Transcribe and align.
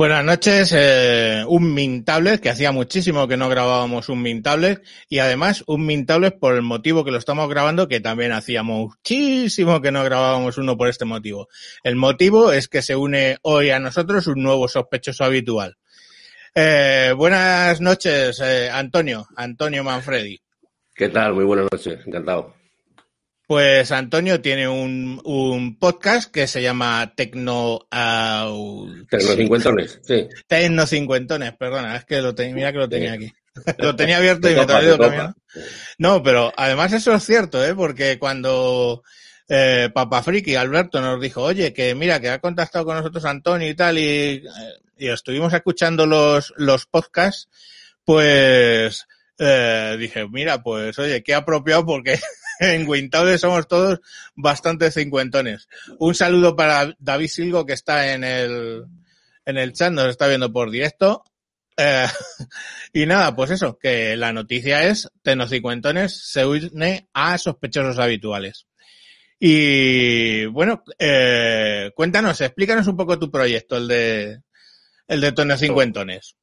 Buenas 0.00 0.24
noches, 0.24 0.72
eh, 0.74 1.44
un 1.46 1.74
Mintables, 1.74 2.40
que 2.40 2.48
hacía 2.48 2.72
muchísimo 2.72 3.28
que 3.28 3.36
no 3.36 3.50
grabábamos 3.50 4.08
un 4.08 4.22
Mintables, 4.22 4.80
y 5.10 5.18
además 5.18 5.62
un 5.66 5.84
Mintables 5.84 6.32
por 6.32 6.54
el 6.54 6.62
motivo 6.62 7.04
que 7.04 7.10
lo 7.10 7.18
estamos 7.18 7.50
grabando, 7.50 7.86
que 7.86 8.00
también 8.00 8.32
hacía 8.32 8.62
muchísimo 8.62 9.82
que 9.82 9.92
no 9.92 10.02
grabábamos 10.02 10.56
uno 10.56 10.78
por 10.78 10.88
este 10.88 11.04
motivo. 11.04 11.48
El 11.84 11.96
motivo 11.96 12.50
es 12.50 12.66
que 12.68 12.80
se 12.80 12.96
une 12.96 13.36
hoy 13.42 13.68
a 13.68 13.78
nosotros 13.78 14.26
un 14.26 14.42
nuevo 14.42 14.68
sospechoso 14.68 15.22
habitual. 15.22 15.76
Eh, 16.54 17.12
buenas 17.14 17.82
noches, 17.82 18.40
eh, 18.42 18.70
Antonio, 18.72 19.26
Antonio 19.36 19.84
Manfredi. 19.84 20.40
¿Qué 20.94 21.10
tal? 21.10 21.34
Muy 21.34 21.44
buenas 21.44 21.66
noches, 21.70 21.98
encantado. 22.06 22.54
Pues 23.50 23.90
Antonio 23.90 24.40
tiene 24.40 24.68
un, 24.68 25.20
un 25.24 25.76
podcast 25.76 26.30
que 26.30 26.46
se 26.46 26.62
llama 26.62 27.14
Tecno... 27.16 27.80
Uh, 27.90 29.04
Tecnocincuentones, 29.10 29.98
sí. 30.04 30.28
Tecnocincuentones, 30.46 31.54
perdona, 31.54 31.96
es 31.96 32.04
que 32.04 32.20
lo 32.22 32.32
tenía, 32.32 32.54
mira 32.54 32.72
que 32.72 32.78
lo 32.78 32.88
tenía 32.88 33.14
aquí. 33.14 33.32
lo 33.78 33.96
tenía 33.96 34.18
abierto 34.18 34.48
y 34.48 34.54
me 34.54 34.62
he 34.62 34.66
cambiando. 34.68 35.34
No, 35.98 36.22
pero 36.22 36.52
además 36.56 36.92
eso 36.92 37.12
es 37.12 37.24
cierto, 37.24 37.64
¿eh? 37.64 37.74
Porque 37.74 38.20
cuando 38.20 39.02
eh, 39.48 39.90
Papa 39.92 40.22
Friki, 40.22 40.54
Alberto, 40.54 41.00
nos 41.00 41.20
dijo, 41.20 41.42
oye, 41.42 41.72
que 41.72 41.96
mira, 41.96 42.20
que 42.20 42.28
ha 42.28 42.38
contactado 42.38 42.84
con 42.84 42.98
nosotros 42.98 43.24
Antonio 43.24 43.68
y 43.68 43.74
tal, 43.74 43.98
y, 43.98 44.44
y 44.96 45.08
estuvimos 45.08 45.52
escuchando 45.52 46.06
los, 46.06 46.54
los 46.56 46.86
podcasts, 46.86 47.48
pues 48.04 49.08
eh, 49.42 49.96
dije, 49.98 50.28
mira, 50.28 50.62
pues 50.62 50.98
oye, 51.00 51.22
qué 51.24 51.34
apropiado 51.34 51.84
porque 51.84 52.20
en 52.60 52.86
Wintable 52.86 53.38
somos 53.38 53.66
todos 53.66 54.00
bastante 54.36 54.90
cincuentones. 54.90 55.66
Un 55.98 56.14
saludo 56.14 56.54
para 56.54 56.94
David 56.98 57.28
Silgo 57.28 57.64
que 57.66 57.72
está 57.72 58.12
en 58.12 58.22
el, 58.22 58.84
en 59.46 59.56
el 59.56 59.72
chat, 59.72 59.92
nos 59.92 60.08
está 60.08 60.28
viendo 60.28 60.52
por 60.52 60.70
directo. 60.70 61.24
Eh, 61.76 62.06
y 62.92 63.06
nada, 63.06 63.34
pues 63.34 63.50
eso, 63.50 63.78
que 63.78 64.14
la 64.16 64.32
noticia 64.32 64.84
es 64.84 65.10
Tecnocincuentones 65.22 66.14
se 66.30 66.44
une 66.44 67.08
a 67.14 67.38
sospechosos 67.38 67.98
habituales. 67.98 68.66
Y 69.38 70.44
bueno, 70.46 70.84
eh, 70.98 71.90
cuéntanos, 71.94 72.42
explícanos 72.42 72.86
un 72.88 72.96
poco 72.98 73.18
tu 73.18 73.30
proyecto, 73.30 73.78
el 73.78 73.88
de 73.88 74.42
el 75.08 75.20
de 75.22 75.32
Tecnocincuentones. 75.32 76.36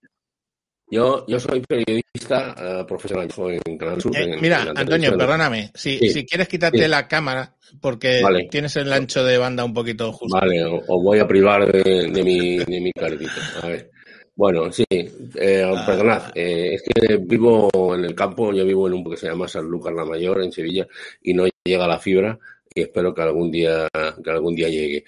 Yo, 0.89 1.25
yo 1.27 1.39
soy 1.39 1.61
periodista 1.61 2.55
uh, 2.81 2.85
profesional 2.87 3.27
en 3.65 3.77
Canal 3.77 4.01
Sur. 4.01 4.15
Eh, 4.15 4.23
en, 4.23 4.41
mira, 4.41 4.61
en 4.63 4.77
Antonio, 4.77 5.17
perdóname. 5.17 5.71
Si, 5.75 5.97
Sí. 5.99 6.09
si 6.09 6.25
quieres 6.25 6.47
quitarte 6.47 6.83
Sí. 6.83 6.87
la 6.87 7.07
cámara, 7.07 7.53
porque 7.81 8.21
Vale. 8.21 8.47
tienes 8.49 8.75
el 8.77 8.91
ancho 8.93 9.23
de 9.25 9.37
banda 9.37 9.65
un 9.65 9.73
poquito 9.73 10.13
justo. 10.13 10.37
Vale, 10.39 10.63
os 10.63 11.03
voy 11.03 11.19
a 11.19 11.27
privar 11.27 11.69
de, 11.71 12.09
de 12.09 12.23
mi, 12.23 12.57
de 12.59 12.79
mi 12.79 12.91
caritito. 12.93 13.31
A 13.61 13.67
ver. 13.67 13.91
Bueno, 14.35 14.71
sí, 14.71 14.85
eh, 14.89 15.63
Ah. 15.65 15.83
perdonad, 15.85 16.31
eh, 16.35 16.75
es 16.75 16.83
que 16.83 17.17
vivo 17.17 17.69
en 17.95 18.05
el 18.05 18.13
campo, 18.15 18.53
yo 18.53 18.63
vivo 18.63 18.87
en 18.87 18.93
un 18.93 19.09
que 19.09 19.17
se 19.17 19.27
llama 19.27 19.47
San 19.47 19.65
Lucas 19.65 19.93
la 19.95 20.05
Mayor, 20.05 20.41
en 20.43 20.51
Sevilla, 20.51 20.87
y 21.23 21.33
no 21.33 21.45
llega 21.65 21.87
la 21.87 21.97
fibra, 21.99 22.37
y 22.73 22.81
espero 22.81 23.13
que 23.15 23.21
algún 23.23 23.51
día, 23.51 23.87
que 24.23 24.29
algún 24.29 24.53
día 24.55 24.69
llegue. 24.69 25.03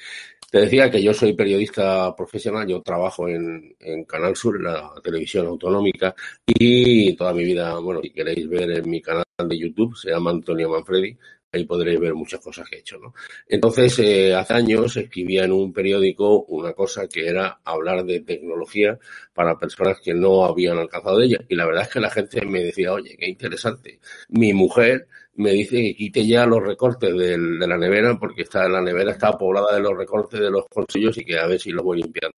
Te 0.51 0.61
decía 0.61 0.89
que 0.89 1.01
yo 1.01 1.13
soy 1.13 1.33
periodista 1.33 2.15
profesional, 2.15 2.67
yo 2.67 2.81
trabajo 2.81 3.27
en, 3.27 3.75
Canal 4.07 4.35
Sur, 4.35 4.61
la 4.61 4.91
televisión 5.03 5.45
autonómica, 5.45 6.15
y 6.47 7.15
toda 7.15 7.33
mi 7.33 7.43
vida, 7.43 7.77
bueno, 7.79 8.01
si 8.01 8.09
queréis 8.09 8.49
ver 8.49 8.71
en 8.71 8.89
mi 8.89 9.01
canal 9.01 9.25
de 9.37 9.57
YouTube, 9.57 9.95
se 9.95 10.09
llama 10.09 10.31
Antonio 10.31 10.69
Manfredi, 10.69 11.15
ahí 11.51 11.65
podréis 11.65 11.99
ver 11.99 12.15
muchas 12.15 12.39
cosas 12.39 12.67
que 12.67 12.77
he 12.77 12.79
hecho, 12.79 12.97
¿no? 12.99 13.13
Entonces, 13.47 13.99
eh, 13.99 14.33
hace 14.33 14.53
años 14.53 14.97
escribía 14.97 15.45
en 15.45 15.51
un 15.51 15.71
periódico 15.73 16.43
una 16.45 16.73
cosa 16.73 17.07
que 17.07 17.27
era 17.27 17.59
hablar 17.63 18.03
de 18.05 18.21
tecnología 18.21 18.97
para 19.33 19.57
personas 19.57 19.99
que 19.99 20.13
no 20.13 20.45
habían 20.45 20.77
alcanzado 20.77 21.21
ella. 21.21 21.39
Y 21.47 21.55
la 21.55 21.65
verdad 21.65 21.83
es 21.83 21.89
que 21.89 21.99
la 21.99 22.09
gente 22.11 22.45
me 22.45 22.63
decía, 22.63 22.93
oye, 22.93 23.15
qué 23.17 23.27
interesante. 23.27 23.99
Mi 24.29 24.53
mujer 24.53 25.07
me 25.39 25.51
dice 25.51 25.77
que 25.77 25.95
quite 25.95 26.27
ya 26.27 26.45
los 26.45 26.61
recortes 26.61 27.15
de 27.15 27.37
la 27.37 27.77
nevera 27.77 28.17
porque 28.19 28.41
está, 28.41 28.67
la 28.67 28.81
nevera 28.81 29.11
está 29.11 29.37
poblada 29.37 29.73
de 29.73 29.79
los 29.79 29.97
recortes 29.97 30.39
de 30.39 30.51
los 30.51 30.65
bolsillos 30.73 31.17
y 31.17 31.23
que 31.23 31.39
a 31.39 31.47
ver 31.47 31.59
si 31.59 31.71
los 31.71 31.83
voy 31.83 32.01
limpiando. 32.01 32.35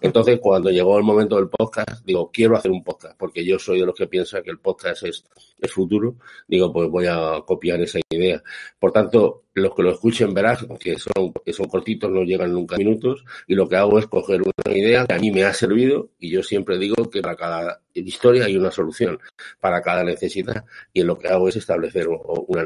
Entonces, 0.00 0.38
cuando 0.40 0.70
llegó 0.70 0.98
el 0.98 1.04
momento 1.04 1.36
del 1.36 1.48
podcast, 1.48 2.04
digo, 2.04 2.30
quiero 2.32 2.56
hacer 2.56 2.70
un 2.70 2.82
podcast, 2.82 3.16
porque 3.18 3.44
yo 3.44 3.58
soy 3.58 3.80
de 3.80 3.86
los 3.86 3.94
que 3.94 4.06
piensa 4.06 4.42
que 4.42 4.50
el 4.50 4.58
podcast 4.58 5.02
es, 5.04 5.24
es 5.60 5.72
futuro. 5.72 6.16
Digo, 6.46 6.72
pues 6.72 6.88
voy 6.88 7.06
a 7.06 7.42
copiar 7.46 7.80
esa 7.80 8.00
idea. 8.10 8.42
Por 8.78 8.92
tanto, 8.92 9.44
los 9.58 9.74
que 9.74 9.82
lo 9.82 9.90
escuchen 9.90 10.32
verás 10.32 10.66
que 10.80 10.98
son, 10.98 11.32
que 11.44 11.52
son 11.52 11.66
cortitos, 11.66 12.10
no 12.10 12.22
llegan 12.22 12.52
nunca 12.52 12.76
minutos, 12.76 13.24
y 13.46 13.54
lo 13.54 13.68
que 13.68 13.76
hago 13.76 13.98
es 13.98 14.06
coger 14.06 14.42
una 14.42 14.76
idea 14.76 15.06
que 15.06 15.14
a 15.14 15.18
mí 15.18 15.30
me 15.30 15.44
ha 15.44 15.52
servido, 15.52 16.10
y 16.18 16.30
yo 16.30 16.42
siempre 16.42 16.78
digo 16.78 17.10
que 17.10 17.20
para 17.20 17.36
cada 17.36 17.82
historia 17.94 18.44
hay 18.44 18.56
una 18.56 18.70
solución, 18.70 19.18
para 19.60 19.82
cada 19.82 20.04
necesidad, 20.04 20.64
y 20.92 21.02
lo 21.02 21.18
que 21.18 21.28
hago 21.28 21.48
es 21.48 21.56
establecer 21.56 22.08
una, 22.08 22.64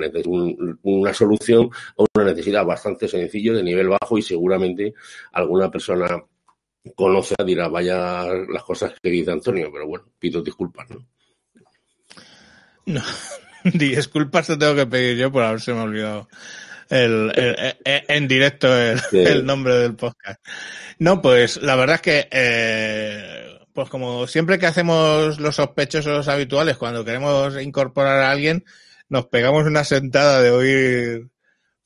una 0.83 1.15
solución 1.15 1.71
o 1.97 2.07
una 2.15 2.27
necesidad 2.27 2.65
bastante 2.65 3.09
sencillo, 3.09 3.55
de 3.55 3.63
nivel 3.63 3.89
bajo, 3.89 4.19
y 4.19 4.23
seguramente 4.23 4.95
alguna 5.33 5.71
persona 5.71 6.23
conoce, 6.97 7.35
dirá, 7.45 7.69
vaya 7.69 8.25
las 8.49 8.63
cosas 8.65 8.93
que 9.03 9.11
dice 9.11 9.31
Antonio, 9.31 9.71
pero 9.73 9.87
bueno, 9.87 10.07
pido 10.19 10.43
disculpas, 10.43 10.89
¿no? 10.91 11.07
No, 12.87 13.03
disculpas 13.65 14.47
te 14.49 14.57
tengo 14.57 14.75
que 14.75 14.87
pedir 14.87 15.17
yo 15.17 15.31
por 15.31 15.43
haberse 15.45 15.73
me 15.73 15.81
olvidado 15.81 16.29
el, 16.91 17.33
el- 17.37 17.77
el- 17.85 18.03
en 18.09 18.29
directo 18.29 18.69
el 18.77 19.47
nombre 19.47 19.75
del 19.77 19.95
podcast. 19.95 20.45
No, 20.99 21.23
pues 21.23 21.63
la 21.63 21.77
verdad 21.77 21.97
es 21.97 22.03
que, 22.03 22.29
eh, 22.31 23.59
pues 23.73 23.89
como 23.89 24.27
siempre 24.27 24.59
que 24.59 24.67
hacemos 24.67 25.39
los 25.41 25.57
sospechosos 25.57 26.29
habituales, 26.29 26.77
cuando 26.77 27.05
queremos 27.05 27.61
incorporar 27.63 28.19
a 28.19 28.31
alguien, 28.31 28.65
nos 29.09 29.27
pegamos 29.27 29.65
una 29.67 29.85
sentada 29.85 30.43
de 30.43 30.51
oír 30.51 31.29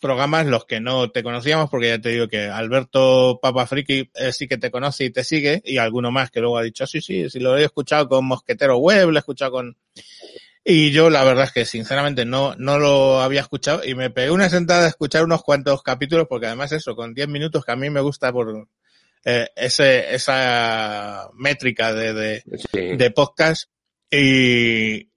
programas 0.01 0.47
los 0.47 0.65
que 0.67 0.81
no 0.81 1.11
te 1.11 1.23
conocíamos, 1.23 1.71
porque 1.71 1.89
ya 1.89 2.01
te 2.01 2.11
digo 2.11 2.29
que 2.29 2.47
Alberto 2.47 3.39
Papa 3.41 3.67
Friki 3.67 4.11
eh, 4.15 4.33
sí 4.33 4.47
que 4.47 4.59
te 4.59 4.71
conoce 4.71 5.05
y 5.05 5.11
te 5.11 5.25
sigue, 5.25 5.63
y 5.65 5.79
alguno 5.79 6.11
más 6.11 6.31
que 6.31 6.41
luego 6.41 6.59
ha 6.59 6.63
dicho, 6.63 6.87
sí, 6.87 7.01
sí, 7.01 7.29
sí 7.31 7.41
lo 7.41 7.57
he 7.57 7.65
escuchado 7.65 8.09
con 8.09 8.25
Mosquetero 8.27 8.77
Web, 8.79 9.11
lo 9.11 9.17
he 9.17 9.21
escuchado 9.21 9.53
con... 9.53 9.77
Y 10.69 10.91
yo 10.91 11.11
la 11.11 11.23
verdad 11.23 11.45
es 11.45 11.53
que 11.53 11.65
sinceramente 11.65 12.25
no, 12.25 12.55
no 12.57 12.79
lo 12.79 13.21
había 13.21 13.41
escuchado 13.41 13.85
y 13.85 13.95
me 13.95 14.11
pegué 14.11 14.33
una 14.33 14.49
sentada 14.49 14.87
a 14.87 14.89
escuchar 14.89 15.25
unos 15.25 15.43
cuantos 15.45 15.83
capítulos, 15.83 16.27
porque 16.29 16.47
además 16.47 16.73
eso, 16.73 16.97
con 16.97 17.15
10 17.15 17.29
minutos 17.29 17.65
que 17.65 17.73
a 17.73 17.77
mí 17.77 17.89
me 17.89 18.01
gusta 18.01 18.33
por 18.33 18.67
eh, 19.25 19.49
ese, 19.55 20.15
esa 20.15 21.29
métrica 21.35 21.93
de, 21.93 22.13
de, 22.13 22.43
Sí. 22.73 22.97
de 22.97 23.11
podcast 23.13 23.71
y, 24.11 25.09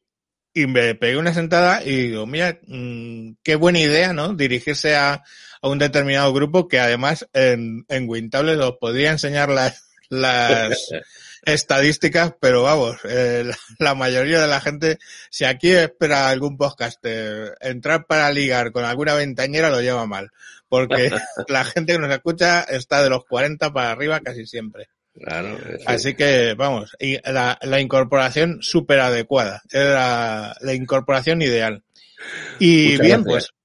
y 0.59 0.67
me 0.67 0.95
pegué 0.95 1.17
una 1.17 1.33
sentada 1.33 1.83
y 1.83 2.09
digo, 2.09 2.25
mira, 2.25 2.59
mm, 2.67 3.33
qué 3.43 3.55
buena 3.55 3.79
idea, 3.79 4.13
¿no? 4.13 4.33
Dirigirse 4.33 4.95
a, 4.95 5.23
a 5.61 5.67
un 5.67 5.79
determinado 5.79 6.33
grupo 6.33 6.67
que 6.67 6.79
además 6.79 7.27
en, 7.33 7.85
en 7.87 8.09
Wintable 8.09 8.57
os 8.57 8.77
podría 8.77 9.11
enseñar 9.11 9.49
las, 9.49 9.89
las 10.09 10.89
estadísticas, 11.45 12.33
pero 12.41 12.63
vamos, 12.63 12.97
eh, 13.05 13.43
la, 13.45 13.57
la 13.79 13.95
mayoría 13.95 14.41
de 14.41 14.47
la 14.47 14.59
gente, 14.59 14.97
si 15.29 15.45
aquí 15.45 15.71
espera 15.71 16.29
algún 16.29 16.57
podcast 16.57 16.99
eh, 17.03 17.51
entrar 17.61 18.05
para 18.05 18.31
ligar 18.31 18.71
con 18.71 18.83
alguna 18.83 19.13
ventañera 19.13 19.69
lo 19.69 19.81
lleva 19.81 20.05
mal, 20.05 20.31
porque 20.67 21.09
la 21.47 21.63
gente 21.63 21.93
que 21.93 21.99
nos 21.99 22.11
escucha 22.11 22.61
está 22.63 23.01
de 23.01 23.09
los 23.09 23.23
40 23.25 23.71
para 23.71 23.91
arriba 23.91 24.19
casi 24.19 24.45
siempre. 24.45 24.89
Claro, 25.23 25.57
sí. 25.57 25.83
Así 25.85 26.13
que, 26.15 26.53
vamos, 26.55 26.95
y 26.99 27.17
la, 27.29 27.57
la 27.61 27.79
incorporación 27.79 28.59
súper 28.61 28.99
adecuada. 28.99 29.61
Era 29.71 30.55
la 30.61 30.73
incorporación 30.73 31.41
ideal. 31.41 31.83
Y 32.59 32.91
Muchas 32.91 32.99
bien, 32.99 33.23
gracias. 33.23 33.49
pues. 33.51 33.58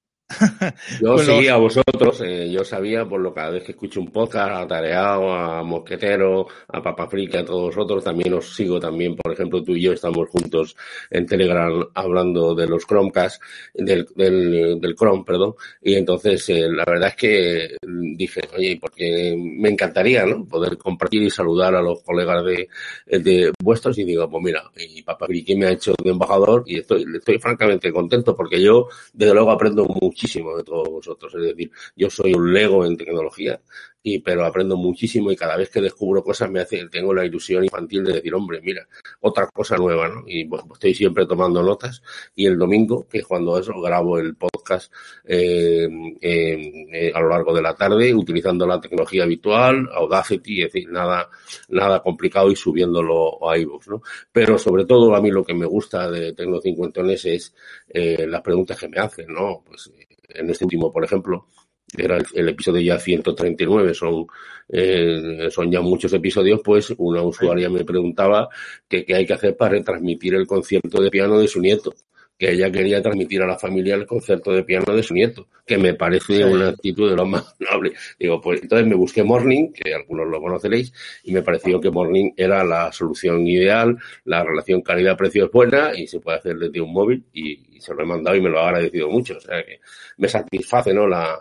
Yo 1.00 1.14
pues 1.14 1.26
seguía 1.26 1.54
a 1.54 1.58
vosotros, 1.58 2.20
eh, 2.24 2.50
yo 2.50 2.64
sabía 2.64 3.04
por 3.04 3.20
lo 3.20 3.32
cada 3.32 3.50
vez 3.50 3.64
que 3.64 3.72
escucho 3.72 4.00
un 4.00 4.08
podcast, 4.08 4.52
a 4.52 4.66
Tareao, 4.66 5.32
a 5.32 5.62
Mosquetero, 5.62 6.46
a 6.68 6.82
Papa 6.82 7.06
Friki, 7.06 7.38
a 7.38 7.44
todos 7.44 7.74
vosotros, 7.74 8.04
también 8.04 8.34
os 8.34 8.54
sigo 8.54 8.78
también, 8.80 9.16
por 9.16 9.32
ejemplo, 9.32 9.62
tú 9.62 9.74
y 9.74 9.82
yo 9.82 9.92
estamos 9.92 10.28
juntos 10.28 10.76
en 11.10 11.26
Telegram 11.26 11.84
hablando 11.94 12.54
de 12.54 12.66
los 12.66 12.86
Chromecast, 12.86 13.42
del, 13.74 14.06
del, 14.14 14.80
del 14.80 14.94
Chrome, 14.94 15.24
perdón, 15.24 15.54
y 15.82 15.94
entonces 15.94 16.48
eh, 16.50 16.68
la 16.68 16.84
verdad 16.84 17.08
es 17.08 17.16
que 17.16 17.76
dije, 18.16 18.40
oye, 18.56 18.78
porque 18.80 19.36
me 19.36 19.70
encantaría, 19.70 20.24
¿no? 20.26 20.44
Poder 20.46 20.76
compartir 20.78 21.22
y 21.22 21.30
saludar 21.30 21.74
a 21.74 21.82
los 21.82 22.02
colegas 22.02 22.44
de, 22.44 22.68
de 23.06 23.52
vuestros 23.62 23.98
y 23.98 24.04
digo, 24.04 24.28
pues 24.28 24.42
mira, 24.42 24.62
y 24.76 25.02
Papa 25.02 25.26
Friki 25.26 25.56
me 25.56 25.66
ha 25.66 25.72
hecho 25.72 25.94
de 26.02 26.10
embajador 26.10 26.64
y 26.66 26.78
estoy, 26.78 27.04
estoy 27.14 27.38
francamente 27.38 27.92
contento 27.92 28.34
porque 28.34 28.60
yo, 28.60 28.88
desde 29.12 29.34
luego, 29.34 29.50
aprendo 29.50 29.86
muchísimo 29.86 30.23
de 30.56 30.64
todos 30.64 30.88
vosotros. 30.88 31.34
Es 31.34 31.42
decir, 31.42 31.70
yo 31.96 32.10
soy 32.10 32.34
un 32.34 32.52
lego 32.52 32.84
en 32.84 32.96
tecnología 32.96 33.60
y 34.06 34.18
pero 34.18 34.44
aprendo 34.44 34.76
muchísimo 34.76 35.32
y 35.32 35.36
cada 35.36 35.56
vez 35.56 35.70
que 35.70 35.80
descubro 35.80 36.22
cosas 36.22 36.50
me 36.50 36.60
hace, 36.60 36.86
tengo 36.88 37.14
la 37.14 37.24
ilusión 37.24 37.64
infantil 37.64 38.04
de 38.04 38.12
decir, 38.12 38.34
hombre, 38.34 38.60
mira, 38.62 38.86
otra 39.20 39.46
cosa 39.46 39.76
nueva, 39.76 40.08
¿no? 40.08 40.24
Y 40.26 40.44
bueno, 40.44 40.68
estoy 40.74 40.94
siempre 40.94 41.24
tomando 41.24 41.62
notas 41.62 42.02
y 42.34 42.44
el 42.44 42.58
domingo, 42.58 43.08
que 43.08 43.18
es 43.18 43.26
cuando 43.26 43.58
eso, 43.58 43.72
grabo 43.80 44.18
el 44.18 44.36
podcast 44.36 44.92
eh, 45.24 45.88
eh, 46.20 47.12
a 47.14 47.20
lo 47.20 47.30
largo 47.30 47.54
de 47.54 47.62
la 47.62 47.74
tarde 47.74 48.12
utilizando 48.12 48.66
la 48.66 48.78
tecnología 48.78 49.22
habitual, 49.22 49.88
Audacity, 49.94 50.62
es 50.62 50.72
decir, 50.72 50.90
nada, 50.90 51.30
nada 51.70 52.02
complicado 52.02 52.50
y 52.50 52.56
subiéndolo 52.56 53.48
a 53.48 53.56
iVoox, 53.56 53.88
¿no? 53.88 54.02
Pero 54.30 54.58
sobre 54.58 54.84
todo 54.84 55.14
a 55.14 55.20
mí 55.22 55.30
lo 55.30 55.44
que 55.44 55.54
me 55.54 55.64
gusta 55.64 56.10
de 56.10 56.34
Tecno 56.34 56.60
Cincuentones 56.60 57.24
es 57.24 57.54
eh, 57.88 58.26
las 58.28 58.42
preguntas 58.42 58.78
que 58.78 58.88
me 58.88 58.98
hacen, 58.98 59.32
¿no? 59.32 59.62
Pues 59.66 59.90
en 60.28 60.50
este 60.50 60.64
último, 60.64 60.92
por 60.92 61.04
ejemplo, 61.04 61.46
era 61.96 62.18
el, 62.34 62.48
episodio 62.48 62.80
ya 62.80 62.98
139, 62.98 63.94
son, 63.94 64.26
eh, 64.68 65.48
son 65.50 65.70
ya 65.70 65.80
muchos 65.80 66.12
episodios, 66.12 66.60
pues 66.64 66.92
una 66.98 67.22
usuaria 67.22 67.68
me 67.68 67.84
preguntaba 67.84 68.48
qué 68.88 69.04
hay 69.14 69.26
que 69.26 69.34
hacer 69.34 69.56
para 69.56 69.72
retransmitir 69.72 70.34
el 70.34 70.46
concierto 70.46 71.02
de 71.02 71.10
piano 71.10 71.38
de 71.38 71.48
su 71.48 71.60
nieto 71.60 71.94
que 72.38 72.50
ella 72.50 72.70
quería 72.70 73.00
transmitir 73.00 73.42
a 73.42 73.46
la 73.46 73.58
familia 73.58 73.94
el 73.94 74.06
concierto 74.06 74.52
de 74.52 74.64
piano 74.64 74.94
de 74.94 75.02
su 75.02 75.14
nieto, 75.14 75.46
que 75.64 75.78
me 75.78 75.94
parece 75.94 76.44
una 76.44 76.70
actitud 76.70 77.10
de 77.10 77.16
lo 77.16 77.26
más 77.26 77.54
noble. 77.60 77.92
Digo, 78.18 78.40
pues 78.40 78.62
entonces 78.62 78.86
me 78.86 78.96
busqué 78.96 79.22
Morning, 79.22 79.72
que 79.72 79.94
algunos 79.94 80.26
lo 80.28 80.40
conoceréis, 80.40 80.92
y 81.22 81.32
me 81.32 81.42
pareció 81.42 81.80
que 81.80 81.90
Morning 81.90 82.32
era 82.36 82.64
la 82.64 82.90
solución 82.92 83.46
ideal, 83.46 83.96
la 84.24 84.42
relación 84.42 84.82
calidad-precio 84.82 85.46
es 85.46 85.52
buena 85.52 85.94
y 85.94 86.06
se 86.06 86.20
puede 86.20 86.38
hacer 86.38 86.56
desde 86.56 86.80
un 86.80 86.92
móvil 86.92 87.24
y, 87.32 87.80
se 87.80 87.92
lo 87.92 88.02
he 88.02 88.06
mandado 88.06 88.34
y 88.34 88.40
me 88.40 88.48
lo 88.48 88.60
ha 88.60 88.68
agradecido 88.68 89.10
mucho. 89.10 89.36
O 89.36 89.40
sea 89.40 89.62
que 89.62 89.80
me 90.16 90.26
satisface, 90.26 90.94
¿no? 90.94 91.06
La, 91.06 91.38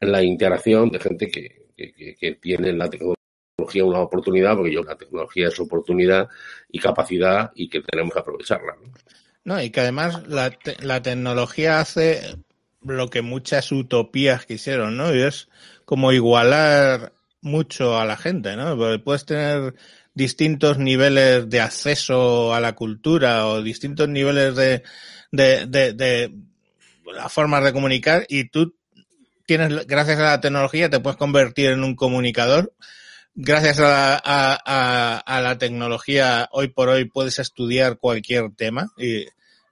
la 0.00 0.22
interacción 0.22 0.90
de 0.90 0.98
gente 0.98 1.28
que, 1.28 1.66
que, 1.76 2.14
que 2.18 2.34
tiene 2.36 2.72
la 2.72 2.88
tecnología 2.88 3.16
una 3.84 4.00
oportunidad, 4.00 4.56
porque 4.56 4.72
yo 4.72 4.82
la 4.82 4.96
tecnología 4.96 5.48
es 5.48 5.60
oportunidad 5.60 6.28
y 6.70 6.78
capacidad 6.78 7.52
y 7.54 7.68
que 7.68 7.80
tenemos 7.80 8.12
que 8.14 8.20
aprovecharla. 8.20 8.76
¿no? 8.82 8.92
No, 9.46 9.62
y 9.62 9.70
que 9.70 9.78
además 9.78 10.26
la, 10.26 10.58
la 10.80 11.02
tecnología 11.02 11.78
hace 11.78 12.36
lo 12.82 13.08
que 13.10 13.22
muchas 13.22 13.70
utopías 13.70 14.44
quisieron, 14.44 14.96
¿no? 14.96 15.14
Y 15.14 15.22
es 15.22 15.48
como 15.84 16.10
igualar 16.10 17.12
mucho 17.42 17.96
a 17.96 18.04
la 18.04 18.16
gente, 18.16 18.56
¿no? 18.56 18.76
Porque 18.76 18.98
puedes 18.98 19.24
tener 19.24 19.76
distintos 20.14 20.78
niveles 20.78 21.48
de 21.48 21.60
acceso 21.60 22.52
a 22.54 22.60
la 22.60 22.74
cultura 22.74 23.46
o 23.46 23.62
distintos 23.62 24.08
niveles 24.08 24.56
de, 24.56 24.82
de, 25.30 25.66
de, 25.66 25.92
de 25.92 26.34
las 27.14 27.32
formas 27.32 27.62
de 27.62 27.72
comunicar 27.72 28.26
y 28.28 28.48
tú 28.48 28.74
tienes, 29.46 29.86
gracias 29.86 30.18
a 30.18 30.24
la 30.24 30.40
tecnología, 30.40 30.90
te 30.90 30.98
puedes 30.98 31.18
convertir 31.18 31.70
en 31.70 31.84
un 31.84 31.94
comunicador 31.94 32.74
gracias 33.36 33.78
a, 33.78 34.20
a, 34.24 35.18
a, 35.18 35.40
la 35.40 35.56
tecnología, 35.58 36.48
hoy 36.50 36.68
por 36.68 36.88
hoy 36.88 37.04
puedes 37.04 37.38
estudiar 37.38 37.98
cualquier 37.98 38.50
tema 38.56 38.88
y, 38.96 39.26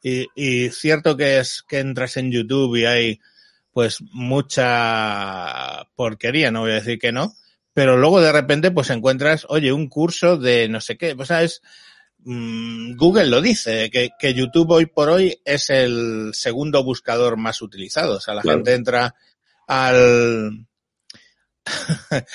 y, 0.06 0.28
y, 0.34 0.68
cierto 0.68 1.16
que 1.16 1.38
es 1.38 1.62
que 1.66 1.78
entras 1.78 2.18
en 2.18 2.30
YouTube 2.30 2.76
y 2.76 2.84
hay 2.84 3.20
pues 3.72 4.02
mucha 4.12 5.88
porquería, 5.96 6.50
no 6.50 6.60
voy 6.60 6.72
a 6.72 6.74
decir 6.74 6.98
que 6.98 7.10
no, 7.10 7.34
pero 7.72 7.96
luego 7.96 8.20
de 8.20 8.30
repente 8.30 8.70
pues 8.70 8.90
encuentras, 8.90 9.46
oye, 9.48 9.72
un 9.72 9.88
curso 9.88 10.36
de 10.36 10.68
no 10.68 10.82
sé 10.82 10.98
qué, 10.98 11.16
pues 11.16 11.28
sabes, 11.28 11.62
mmm, 12.18 12.96
Google 12.96 13.26
lo 13.26 13.40
dice, 13.40 13.90
que, 13.90 14.10
que, 14.18 14.34
YouTube 14.34 14.72
hoy 14.72 14.86
por 14.86 15.08
hoy 15.08 15.40
es 15.42 15.70
el 15.70 16.32
segundo 16.34 16.84
buscador 16.84 17.38
más 17.38 17.62
utilizado, 17.62 18.18
o 18.18 18.20
sea, 18.20 18.34
la 18.34 18.42
claro. 18.42 18.58
gente 18.58 18.74
entra 18.74 19.14
al 19.66 20.66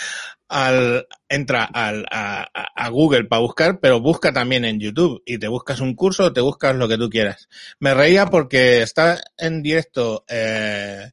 al, 0.49 1.07
entra 1.29 1.63
al, 1.63 2.05
a, 2.11 2.47
a, 2.75 2.89
Google 2.89 3.25
para 3.25 3.41
buscar, 3.41 3.79
pero 3.79 4.01
busca 4.01 4.33
también 4.33 4.65
en 4.65 4.79
YouTube 4.79 5.21
y 5.25 5.37
te 5.37 5.47
buscas 5.47 5.79
un 5.79 5.95
curso 5.95 6.25
o 6.25 6.33
te 6.33 6.41
buscas 6.41 6.75
lo 6.75 6.87
que 6.87 6.97
tú 6.97 7.09
quieras. 7.09 7.47
Me 7.79 7.93
reía 7.93 8.25
porque 8.25 8.81
está 8.81 9.21
en 9.37 9.61
directo 9.61 10.25
eh, 10.27 11.11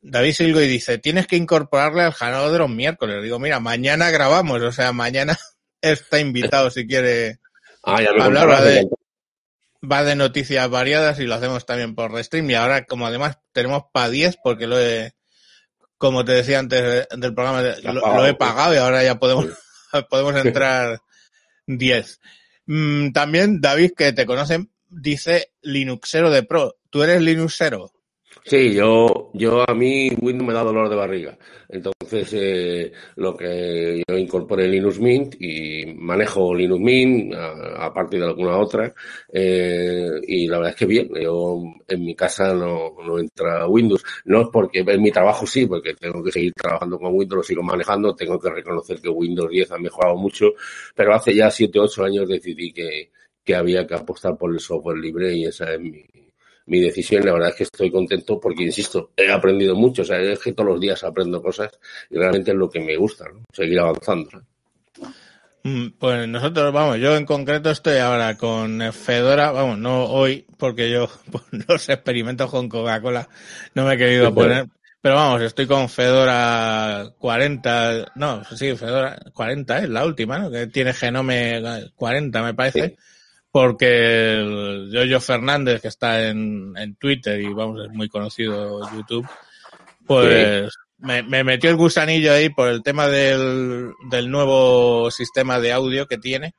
David 0.00 0.32
Silgo 0.32 0.60
y 0.62 0.68
dice, 0.68 0.96
tienes 0.98 1.26
que 1.26 1.36
incorporarle 1.36 2.02
al 2.02 2.12
janado 2.12 2.50
de 2.50 2.58
los 2.58 2.70
miércoles. 2.70 3.22
Digo, 3.22 3.38
mira, 3.38 3.60
mañana 3.60 4.10
grabamos, 4.10 4.62
o 4.62 4.72
sea, 4.72 4.92
mañana 4.92 5.36
está 5.82 6.18
invitado 6.18 6.70
si 6.70 6.86
quiere 6.86 7.40
ah, 7.84 8.00
ya 8.02 8.12
me 8.14 8.24
hablar. 8.24 8.48
Va 8.48 8.62
de, 8.62 8.88
va 9.92 10.02
de 10.02 10.16
noticias 10.16 10.68
variadas 10.70 11.20
y 11.20 11.24
lo 11.24 11.34
hacemos 11.34 11.66
también 11.66 11.94
por 11.94 12.10
Restream 12.10 12.48
y 12.50 12.54
ahora 12.54 12.86
como 12.86 13.06
además 13.06 13.38
tenemos 13.52 13.84
para 13.92 14.08
10 14.08 14.38
porque 14.42 14.66
lo 14.66 14.80
he 14.80 15.14
como 15.98 16.24
te 16.24 16.32
decía 16.32 16.58
antes 16.58 17.06
del 17.10 17.34
programa, 17.34 17.62
lo, 17.82 17.92
lo, 17.92 18.26
he 18.26 18.34
pagado 18.34 18.74
y 18.74 18.78
ahora 18.78 19.02
ya 19.02 19.18
podemos, 19.18 19.46
podemos 20.10 20.36
entrar 20.36 21.00
10. 21.66 22.20
Mm, 22.66 23.12
también 23.12 23.60
David, 23.60 23.92
que 23.96 24.12
te 24.12 24.26
conocen, 24.26 24.70
dice 24.88 25.52
Linuxero 25.62 26.30
de 26.30 26.42
Pro. 26.42 26.76
¿Tú 26.90 27.02
eres 27.02 27.22
Linuxero? 27.22 27.92
Sí, 28.48 28.72
yo, 28.74 29.30
yo 29.34 29.68
a 29.68 29.74
mí 29.74 30.08
Windows 30.20 30.46
me 30.46 30.54
da 30.54 30.62
dolor 30.62 30.88
de 30.88 30.94
barriga. 30.94 31.36
Entonces, 31.68 32.32
eh, 32.32 32.92
lo 33.16 33.36
que 33.36 34.04
yo 34.08 34.16
incorporé 34.16 34.68
Linux 34.68 35.00
Mint 35.00 35.34
y 35.40 35.84
manejo 35.96 36.54
Linux 36.54 36.80
Mint, 36.80 37.34
aparte 37.34 38.18
de 38.18 38.24
alguna 38.24 38.56
otra, 38.58 38.94
eh, 39.32 40.20
y 40.28 40.46
la 40.46 40.58
verdad 40.58 40.70
es 40.74 40.76
que 40.76 40.86
bien. 40.86 41.08
Yo 41.20 41.60
en 41.88 42.04
mi 42.04 42.14
casa 42.14 42.54
no, 42.54 42.94
no 43.04 43.18
entra 43.18 43.66
Windows. 43.66 44.04
No 44.26 44.42
es 44.42 44.48
porque 44.52 44.84
en 44.86 45.02
mi 45.02 45.10
trabajo 45.10 45.44
sí, 45.44 45.66
porque 45.66 45.94
tengo 45.94 46.22
que 46.22 46.30
seguir 46.30 46.52
trabajando 46.54 47.00
con 47.00 47.14
Windows, 47.16 47.38
lo 47.38 47.42
sigo 47.42 47.62
manejando. 47.64 48.14
Tengo 48.14 48.38
que 48.38 48.50
reconocer 48.50 49.00
que 49.00 49.08
Windows 49.08 49.50
10 49.50 49.72
ha 49.72 49.78
mejorado 49.78 50.16
mucho, 50.16 50.52
pero 50.94 51.14
hace 51.14 51.34
ya 51.34 51.50
7, 51.50 51.80
8 51.80 52.04
años 52.04 52.28
decidí 52.28 52.72
que, 52.72 53.10
que 53.44 53.54
había 53.56 53.84
que 53.88 53.94
apostar 53.94 54.36
por 54.38 54.52
el 54.52 54.60
software 54.60 54.98
libre 54.98 55.34
y 55.34 55.46
esa 55.46 55.74
es 55.74 55.80
mi, 55.80 56.04
mi 56.66 56.80
decisión. 56.80 57.24
La 57.24 57.32
verdad 57.32 57.50
es 57.50 57.56
que 57.56 57.64
estoy 57.64 57.90
contento 57.90 58.38
porque, 58.38 58.64
insisto, 58.64 59.10
he 59.16 59.30
aprendido 59.30 59.74
mucho. 59.74 60.02
O 60.02 60.04
sea, 60.04 60.20
es 60.20 60.38
que 60.38 60.52
todos 60.52 60.70
los 60.70 60.80
días 60.80 61.02
aprendo 61.04 61.42
cosas 61.42 61.78
y 62.10 62.16
realmente 62.16 62.50
es 62.50 62.56
lo 62.56 62.68
que 62.68 62.80
me 62.80 62.96
gusta, 62.96 63.24
¿no? 63.28 63.44
Seguir 63.52 63.80
avanzando. 63.80 64.30
¿no? 64.32 65.12
Pues 65.98 66.28
nosotros, 66.28 66.72
vamos, 66.72 66.98
yo 66.98 67.16
en 67.16 67.26
concreto 67.26 67.70
estoy 67.70 67.98
ahora 67.98 68.36
con 68.36 68.80
Fedora, 68.92 69.50
vamos, 69.50 69.78
no 69.78 70.04
hoy, 70.04 70.46
porque 70.58 70.90
yo 70.90 71.08
pues, 71.32 71.42
los 71.66 71.88
experimentos 71.88 72.48
con 72.50 72.68
Coca-Cola 72.68 73.28
no 73.74 73.84
me 73.84 73.94
he 73.94 73.98
querido 73.98 74.32
poner, 74.32 74.68
pero 75.00 75.16
vamos, 75.16 75.42
estoy 75.42 75.66
con 75.66 75.88
Fedora 75.88 77.12
40, 77.18 78.12
no, 78.14 78.44
sí, 78.44 78.76
Fedora 78.76 79.18
40 79.34 79.78
es 79.78 79.88
la 79.88 80.06
última, 80.06 80.38
¿no? 80.38 80.52
Que 80.52 80.68
tiene 80.68 80.92
Genome 80.92 81.60
40, 81.96 82.42
me 82.44 82.54
parece. 82.54 82.88
Sí 82.90 82.96
porque 83.56 84.34
el 84.34 84.90
Yoyo 84.92 85.18
Fernández, 85.18 85.80
que 85.80 85.88
está 85.88 86.28
en, 86.28 86.74
en, 86.76 86.94
Twitter 86.96 87.40
y 87.40 87.54
vamos, 87.54 87.86
es 87.86 87.90
muy 87.90 88.06
conocido 88.06 88.82
YouTube, 88.94 89.26
pues 90.06 90.70
sí. 90.70 90.78
me, 90.98 91.22
me, 91.22 91.42
metió 91.42 91.70
el 91.70 91.76
gusanillo 91.76 92.34
ahí 92.34 92.50
por 92.50 92.68
el 92.68 92.82
tema 92.82 93.08
del, 93.08 93.92
del 94.10 94.30
nuevo 94.30 95.10
sistema 95.10 95.58
de 95.58 95.72
audio 95.72 96.06
que 96.06 96.18
tiene. 96.18 96.52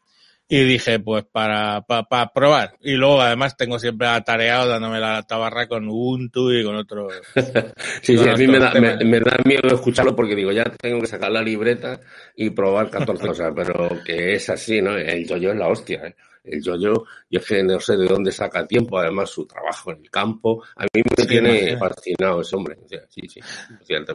Y 0.50 0.63
dije, 0.63 1.00
pues 1.00 1.24
para, 1.32 1.82
para, 1.82 2.06
para 2.06 2.34
probar. 2.34 2.77
Y 2.82 2.94
luego 2.94 3.22
además 3.22 3.56
tengo 3.56 3.77
siempre 3.77 4.08
atareado 4.08 4.68
dándome 4.68 5.00
la 5.00 5.22
tabarra 5.22 5.68
con 5.68 5.88
Ubuntu 5.88 6.51
y 6.51 6.63
con 6.63 6.77
otros. 6.77 7.13
sí, 8.01 8.16
con 8.16 8.25
sí, 8.25 8.30
a 8.32 8.36
mí 8.38 8.48
me 8.48 8.58
da, 8.58 8.72
me, 8.74 8.96
me, 9.06 9.20
da 9.20 9.38
miedo 9.46 9.68
escucharlo 9.68 10.16
porque 10.16 10.36
digo, 10.36 10.51
ya 10.51 10.63
tengo 10.63 11.00
que 11.01 11.08
sacar 11.08 11.32
la 11.32 11.44
libreta 11.44 12.00
y 12.36 12.50
probar 12.50 12.89
14 12.89 13.27
cosas, 13.27 13.54
pero 13.56 14.01
que 14.04 14.34
es 14.34 14.50
así, 14.50 14.82
¿no? 14.82 14.98
El 14.98 15.27
yo-yo 15.27 15.51
es 15.51 15.58
la 15.58 15.68
hostia, 15.68 16.01
¿eh? 16.04 16.16
El 16.50 16.62
yo-yo, 16.62 17.06
yo 17.30 17.39
es 17.39 17.46
que 17.46 17.63
no 17.63 17.80
sé 17.80 17.98
de 17.98 18.06
dónde 18.06 18.32
saca 18.32 18.66
tiempo, 18.66 18.98
además 18.98 19.30
su 19.30 19.46
trabajo 19.46 19.92
en 19.92 20.00
el 20.01 20.10
campo, 20.10 20.63
a 20.75 20.84
mí 20.84 21.01
me 21.04 21.24
sí, 21.24 21.27
tiene 21.27 21.74
no, 21.74 21.80
fascinado 21.80 22.42
ese 22.42 22.56
hombre. 22.56 22.77
Sí, 23.10 23.22
sí, 23.30 23.39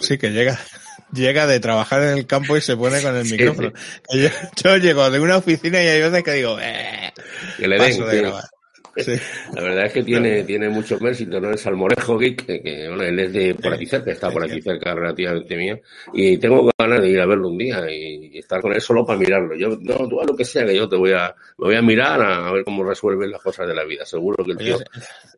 sí, 0.01 0.19
que 0.19 0.31
llega, 0.31 0.59
llega 1.13 1.47
de 1.47 1.61
trabajar 1.61 2.03
en 2.03 2.19
el 2.19 2.27
campo 2.27 2.57
y 2.57 2.61
se 2.61 2.77
pone 2.77 3.03
con 3.03 3.17
el 3.17 3.25
micrófono. 3.25 3.73
Yo, 4.13 4.29
yo, 4.63 4.77
llego 4.77 5.11
de 5.11 5.21
una 5.21 5.37
oficina 5.37 5.83
y 5.83 5.87
hay 5.87 6.01
veces 6.01 6.23
que 6.23 6.33
digo, 6.33 6.59
eh, 6.61 7.13
que 7.57 7.69
le 7.69 7.79
den, 7.79 8.07
de 8.07 8.17
grabar. 8.19 8.45
Sí. 9.03 9.13
La 9.55 9.63
verdad 9.63 9.87
es 9.87 9.93
que 9.93 10.03
tiene, 10.03 10.45
tiene 10.45 10.69
mucho 10.69 10.99
mérito, 11.01 11.41
¿no? 11.41 11.51
El 11.51 11.59
Salmorejo 11.59 12.19
Geek, 12.19 12.47
que, 12.47 12.63
que 12.63 12.89
bueno, 12.89 13.03
él 13.03 13.19
es 13.19 13.33
de 13.33 13.55
por 13.55 13.73
aquí 13.73 13.87
cerca, 13.87 14.13
está 14.13 14.31
por 14.31 14.45
aquí 14.45 14.61
cerca 14.61 14.95
relativamente 14.95 15.57
mío, 15.57 15.81
y 16.13 16.37
tengo 16.37 16.71
ganas 16.79 17.01
de 17.01 17.09
ir 17.09 17.21
a 17.21 17.27
verlo 17.27 17.49
un 17.49 17.59
día 17.59 17.91
y, 17.91 18.39
estar 18.39 18.61
con 18.61 18.73
él 18.73 18.81
solo 18.81 19.05
para 19.07 19.19
mirarlo. 19.19 19.55
Yo, 19.57 19.79
no, 19.81 20.09
tú 20.09 20.21
a 20.21 20.25
lo 20.25 20.37
que 20.37 20.45
sea 20.45 20.67
que 20.67 20.77
yo 20.77 20.89
te 20.89 20.97
voy 20.97 21.13
a, 21.13 21.35
me 21.59 21.67
voy 21.67 21.77
a 21.77 21.83
mirar 21.83 22.21
a, 22.21 22.53
ver 22.53 22.65
cómo 22.65 22.85
resuelven 22.85 23.31
las 23.31 23.41
cosas 23.41 23.67
de 23.67 23.75
la 23.75 23.85
vida. 23.85 24.05
Seguro 24.05 24.45
que 24.45 24.53
el 24.53 24.59
tío 24.59 24.79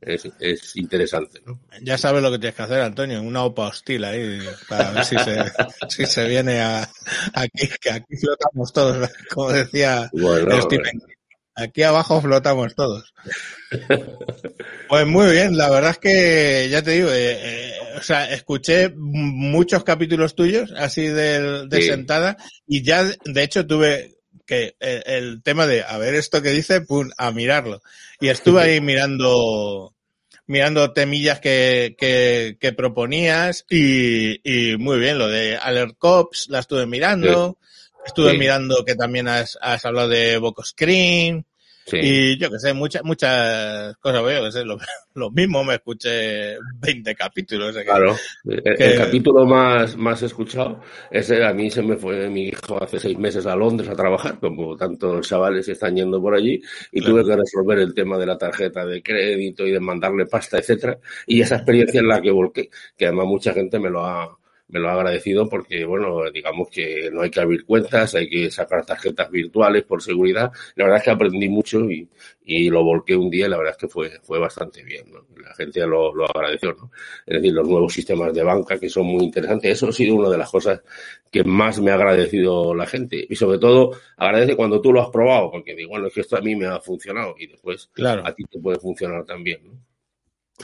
es, 0.01 0.29
es 0.41 0.77
interesante, 0.77 1.41
¿no? 1.47 1.61
Ya 1.83 1.97
sabes 1.99 2.23
lo 2.23 2.31
que 2.31 2.39
tienes 2.39 2.57
que 2.57 2.63
hacer, 2.63 2.81
Antonio, 2.81 3.23
una 3.23 3.45
OPA 3.45 3.69
hostil 3.69 4.05
ahí, 4.05 4.41
para 4.69 4.91
ver 4.91 5.05
si 5.05 5.19
se, 5.19 5.37
si 5.89 6.07
se 6.07 6.29
viene 6.29 6.61
a, 6.61 6.89
aquí, 7.35 7.69
que 7.81 7.91
aquí 7.91 8.17
flotamos 8.17 8.73
todos, 8.73 9.09
como 9.33 9.53
decía 9.53 10.11
bueno, 10.13 10.61
Stephen 10.63 11.01
Aquí 11.57 11.83
abajo 11.83 12.21
flotamos 12.21 12.75
todos. 12.75 13.15
Pues 14.89 15.07
muy 15.07 15.31
bien, 15.31 15.57
la 15.57 15.71
verdad 15.71 15.93
es 15.93 15.99
que 15.99 16.69
ya 16.71 16.83
te 16.83 16.93
digo, 16.93 17.09
eh, 17.11 17.39
eh, 17.41 17.73
o 17.97 18.03
sea, 18.03 18.33
escuché 18.33 18.93
muchos 18.95 19.85
capítulos 19.85 20.35
tuyos, 20.35 20.73
así 20.77 21.07
de, 21.07 21.67
de 21.67 21.83
sentada, 21.83 22.37
y 22.67 22.83
ya, 22.83 23.05
de 23.05 23.43
hecho, 23.43 23.67
tuve 23.67 24.15
que 24.47 24.77
el, 24.81 25.43
tema 25.43 25.67
de 25.67 25.83
a 25.83 25.97
ver 25.99 26.15
esto 26.15 26.43
que 26.43 26.51
dice, 26.51 26.81
pum, 26.83 27.11
a 27.17 27.31
mirarlo. 27.31 27.83
Y 28.21 28.29
estuve 28.29 28.63
ahí 28.63 28.81
mirando, 28.83 29.95
mirando 30.47 30.93
temillas 30.93 31.41
que, 31.41 31.95
que, 31.99 32.57
que 32.61 32.73
proponías 32.73 33.65
y, 33.71 34.41
y, 34.45 34.77
muy 34.77 34.99
bien, 34.99 35.19
lo 35.19 35.29
de 35.29 35.57
Alert 35.57 35.97
Cops 35.99 36.49
la 36.49 36.61
estuve 36.61 36.87
mirando. 36.87 37.59
Estuve 38.07 38.37
mirando 38.39 38.85
que 38.85 38.95
también 38.95 39.29
has, 39.29 39.59
has 39.61 39.85
hablado 39.85 40.09
de 40.09 40.39
Boco 40.39 40.63
Screen. 40.63 41.45
Y 41.93 42.39
yo 42.39 42.51
que 42.51 42.59
sé, 42.59 42.73
muchas, 42.73 43.05
muchas 43.05 43.95
cosas, 43.99 44.25
veo 44.25 44.45
que 44.45 44.53
sé, 44.53 44.65
lo, 44.65 44.79
lo, 45.15 45.31
mismo 45.31 45.63
me 45.65 45.75
escuché 45.75 46.57
20 46.81 47.15
capítulos. 47.15 47.77
claro, 47.85 48.17
el, 48.45 48.97
capítulo 48.97 49.45
más, 49.45 49.95
más 49.97 50.23
escuchado, 50.23 50.81
ese 51.11 51.45
a 51.45 51.53
mí 51.53 51.71
se 51.71 51.83
me 51.83 51.97
fue 51.97 52.31
mi 52.31 52.49
hijo 52.49 52.83
hace 52.83 52.99
seis 52.99 53.19
meses 53.19 53.45
a 53.45 53.55
Londres 53.55 53.91
a 53.91 53.95
trabajar, 53.95 54.39
como 54.41 54.77
tantos 54.77 55.29
chavales 55.29 55.69
están 55.69 55.95
yendo 55.95 56.23
por 56.23 56.35
allí, 56.35 56.61
y 56.91 57.03
tuve 57.03 57.23
que 57.23 57.37
resolver 57.37 57.79
el 57.79 57.93
tema 57.93 58.17
de 58.17 58.27
la 58.27 58.39
tarjeta 58.39 58.87
de 58.87 59.03
crédito 59.03 59.67
y 59.67 59.73
de 59.73 59.81
mandarle 59.81 60.25
pasta, 60.25 60.59
etcétera, 60.59 60.99
y 61.27 61.43
esa 61.43 61.57
experiencia 61.57 62.01
en 62.01 62.09
la 62.09 62.23
que 62.23 62.31
volqué, 62.31 62.71
que 62.97 63.07
además 63.07 63.27
mucha 63.27 63.53
gente 63.53 63.79
me 63.79 63.91
lo 63.91 64.07
ha, 64.07 64.39
me 64.69 64.81
lo 64.81 64.89
ha 64.89 64.95
agradecido 64.95 65.49
porque, 65.49 65.85
bueno, 65.85 66.31
digamos 66.33 66.69
que 66.71 67.11
no 67.13 67.23
hay 67.23 67.31
que 67.31 67.41
abrir 67.41 67.65
cuentas, 67.65 68.15
hay 68.15 68.29
que 68.29 68.51
sacar 68.51 68.85
tarjetas 68.85 69.31
virtuales 69.31 69.85
por 69.85 70.03
seguridad. 70.03 70.51
La 70.75 70.85
verdad 70.85 70.99
es 70.99 71.05
que 71.05 71.11
aprendí 71.11 71.49
mucho 71.49 71.89
y, 71.91 72.09
y 72.45 72.71
lo 72.71 72.83
volqué 72.83 73.15
un 73.15 73.31
día 73.31 73.47
y 73.47 73.51
la 73.51 73.59
verdad 73.59 73.73
es 73.73 73.79
que 73.79 73.89
fue, 73.89 74.11
fue 74.23 74.39
bastante 74.39 74.83
bien, 74.83 75.13
¿no? 75.13 75.27
La 75.43 75.55
gente 75.55 75.81
lo, 75.87 76.15
lo 76.15 76.25
agradeció, 76.25 76.73
¿no? 76.73 76.91
Es 77.27 77.35
decir, 77.35 77.53
los 77.53 77.69
nuevos 77.69 77.93
sistemas 77.93 78.33
de 78.33 78.43
banca 78.43 78.79
que 78.79 78.89
son 78.89 79.07
muy 79.07 79.25
interesantes. 79.25 79.71
Eso 79.71 79.89
ha 79.89 79.93
sido 79.93 80.15
una 80.15 80.31
de 80.31 80.39
las 80.39 80.51
cosas 80.51 80.81
que 81.31 81.45
más 81.45 81.81
me 81.81 81.91
ha 81.91 81.95
agradecido 81.95 82.75
la 82.75 82.87
gente. 82.87 83.25
Y 83.29 83.37
sobre 83.37 83.59
todo, 83.59 83.93
agradece 84.17 84.57
cuando 84.57 84.81
tú 84.81 84.93
lo 84.93 85.03
has 85.03 85.11
probado, 85.11 85.51
porque 85.51 85.75
digo, 85.75 85.91
bueno, 85.91 86.07
es 86.07 86.15
que 86.15 86.23
esto 86.23 86.37
a 86.37 86.41
mí 86.41 86.57
me 86.57 86.67
ha 86.67 86.81
funcionado 86.81 87.35
y 87.39 87.47
después 87.47 87.91
claro. 87.93 88.27
a 88.27 88.35
ti 88.35 88.45
te 88.51 88.59
puede 88.59 88.79
funcionar 88.79 89.25
también, 89.25 89.61
¿no? 89.65 89.73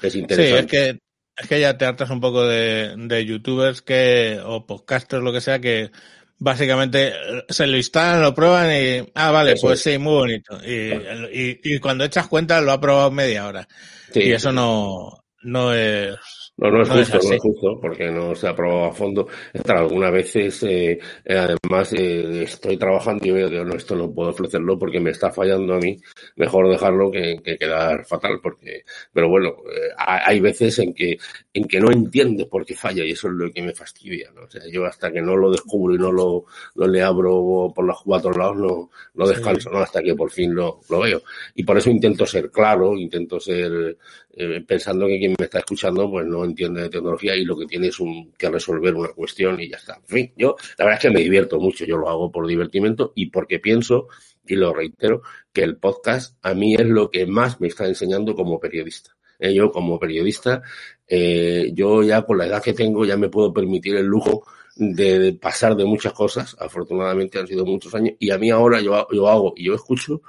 Es 0.02 0.14
interesante. 0.14 0.68
Sí, 0.68 0.76
es 0.76 0.94
que 0.94 1.09
es 1.40 1.48
que 1.48 1.60
ya 1.60 1.78
te 1.78 1.84
hartas 1.84 2.10
un 2.10 2.20
poco 2.20 2.44
de, 2.46 2.94
de 2.96 3.24
youtubers 3.24 3.82
que, 3.82 4.40
o 4.44 4.66
podcasters, 4.66 5.22
lo 5.22 5.32
que 5.32 5.40
sea, 5.40 5.58
que 5.58 5.90
básicamente 6.38 7.12
se 7.48 7.66
lo 7.66 7.76
instalan, 7.76 8.22
lo 8.22 8.34
prueban 8.34 8.70
y, 8.72 9.10
ah, 9.14 9.30
vale, 9.30 9.54
pues 9.60 9.80
sí, 9.80 9.98
muy 9.98 10.14
bonito. 10.14 10.58
Y, 10.64 10.92
y, 11.32 11.60
y, 11.62 11.78
cuando 11.78 12.04
echas 12.04 12.26
cuenta 12.26 12.60
lo 12.60 12.72
ha 12.72 12.80
probado 12.80 13.10
media 13.10 13.46
hora. 13.46 13.68
Sí, 14.12 14.20
y 14.20 14.32
eso 14.32 14.52
no, 14.52 15.19
no 15.42 15.72
es, 15.72 16.16
no, 16.60 16.70
no 16.70 16.82
es 16.82 16.88
justo, 16.90 17.18
no 17.26 17.34
es 17.34 17.40
justo, 17.40 17.78
porque 17.80 18.10
no 18.10 18.34
se 18.34 18.46
ha 18.46 18.54
probado 18.54 18.84
a 18.84 18.92
fondo. 18.92 19.26
algunas 19.66 20.12
veces, 20.12 20.62
eh, 20.64 20.98
además, 21.26 21.92
eh, 21.94 22.42
estoy 22.42 22.76
trabajando 22.76 23.26
y 23.26 23.30
veo 23.30 23.48
que 23.48 23.64
no, 23.64 23.74
esto 23.74 23.96
no 23.96 24.12
puedo 24.12 24.28
ofrecerlo 24.30 24.78
porque 24.78 25.00
me 25.00 25.10
está 25.10 25.30
fallando 25.30 25.74
a 25.74 25.78
mí. 25.78 25.96
Mejor 26.36 26.68
dejarlo 26.68 27.10
que, 27.10 27.38
que 27.42 27.56
quedar 27.56 28.04
fatal, 28.04 28.40
porque, 28.42 28.82
pero 29.12 29.30
bueno, 29.30 29.54
eh, 29.74 29.90
hay 29.96 30.40
veces 30.40 30.78
en 30.80 30.92
que, 30.92 31.16
en 31.54 31.64
que 31.64 31.80
no 31.80 31.90
entiendes 31.90 32.46
por 32.46 32.66
qué 32.66 32.74
falla 32.74 33.04
y 33.04 33.12
eso 33.12 33.28
es 33.28 33.34
lo 33.34 33.50
que 33.50 33.62
me 33.62 33.72
fastidia, 33.74 34.30
¿no? 34.34 34.42
O 34.42 34.50
sea, 34.50 34.62
yo 34.70 34.84
hasta 34.84 35.10
que 35.10 35.22
no 35.22 35.36
lo 35.36 35.50
descubro 35.50 35.94
y 35.94 35.98
no 35.98 36.12
lo, 36.12 36.44
no 36.74 36.86
le 36.86 37.02
abro 37.02 37.72
por 37.74 37.86
los 37.86 38.02
cuatro 38.04 38.32
lados, 38.32 38.58
no, 38.58 38.90
no 39.14 39.26
descanso, 39.26 39.70
¿no? 39.70 39.78
Hasta 39.78 40.02
que 40.02 40.14
por 40.14 40.30
fin 40.30 40.54
lo, 40.54 40.80
lo 40.90 41.00
veo. 41.00 41.22
Y 41.54 41.64
por 41.64 41.78
eso 41.78 41.88
intento 41.88 42.26
ser 42.26 42.50
claro, 42.50 42.94
intento 42.98 43.40
ser, 43.40 43.96
eh, 44.32 44.62
pensando 44.66 45.06
que 45.06 45.18
quien 45.18 45.34
me 45.36 45.44
está 45.44 45.58
escuchando 45.58 46.08
pues 46.08 46.24
no 46.24 46.44
entiende 46.44 46.82
de 46.82 46.88
tecnología 46.88 47.34
y 47.34 47.44
lo 47.44 47.56
que 47.56 47.66
tiene 47.66 47.88
es 47.88 47.98
un, 47.98 48.32
que 48.38 48.48
resolver 48.48 48.94
una 48.94 49.08
cuestión 49.08 49.60
y 49.60 49.68
ya 49.68 49.76
está. 49.76 49.96
En 49.96 50.06
fin, 50.06 50.32
yo 50.36 50.56
la 50.78 50.84
verdad 50.84 50.98
es 50.98 51.02
que 51.02 51.14
me 51.14 51.20
divierto 51.20 51.58
mucho, 51.58 51.84
yo 51.84 51.96
lo 51.96 52.08
hago 52.08 52.30
por 52.30 52.46
divertimento 52.46 53.12
y 53.16 53.26
porque 53.26 53.58
pienso, 53.58 54.06
y 54.46 54.54
lo 54.54 54.72
reitero, 54.72 55.22
que 55.52 55.62
el 55.62 55.76
podcast 55.76 56.36
a 56.42 56.54
mí 56.54 56.74
es 56.74 56.86
lo 56.86 57.10
que 57.10 57.26
más 57.26 57.60
me 57.60 57.68
está 57.68 57.86
enseñando 57.86 58.34
como 58.34 58.60
periodista. 58.60 59.16
Eh, 59.40 59.54
yo 59.54 59.72
como 59.72 59.98
periodista, 59.98 60.62
eh, 61.08 61.70
yo 61.72 62.02
ya 62.02 62.22
con 62.22 62.38
la 62.38 62.46
edad 62.46 62.62
que 62.62 62.74
tengo 62.74 63.04
ya 63.04 63.16
me 63.16 63.30
puedo 63.30 63.52
permitir 63.52 63.96
el 63.96 64.06
lujo 64.06 64.44
de, 64.76 65.36
pasar 65.40 65.74
de 65.76 65.84
muchas 65.84 66.12
cosas, 66.12 66.56
afortunadamente 66.58 67.38
han 67.38 67.48
sido 67.48 67.64
muchos 67.64 67.94
años, 67.94 68.14
y 68.18 68.30
a 68.30 68.38
mí 68.38 68.50
ahora 68.50 68.80
yo, 68.80 69.08
yo 69.10 69.28
hago 69.28 69.54
y 69.56 69.64
yo 69.64 69.74
escucho 69.74 70.22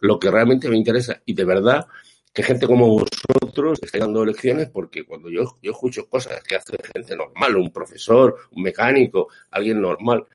lo 0.00 0.18
que 0.18 0.30
realmente 0.30 0.68
me 0.68 0.76
interesa 0.76 1.22
y 1.24 1.34
de 1.34 1.44
verdad 1.44 1.86
que 2.34 2.42
gente 2.42 2.66
como 2.66 2.88
vosotros 2.88 3.78
esté 3.80 4.00
dando 4.00 4.24
lecciones, 4.24 4.68
porque 4.68 5.04
cuando 5.04 5.30
yo, 5.30 5.56
yo 5.62 5.70
escucho 5.70 6.08
cosas 6.08 6.42
que 6.42 6.56
hace 6.56 6.76
gente 6.92 7.14
normal, 7.16 7.56
un 7.56 7.70
profesor, 7.70 8.36
un 8.50 8.62
mecánico, 8.64 9.28
alguien 9.52 9.80
normal, 9.80 10.26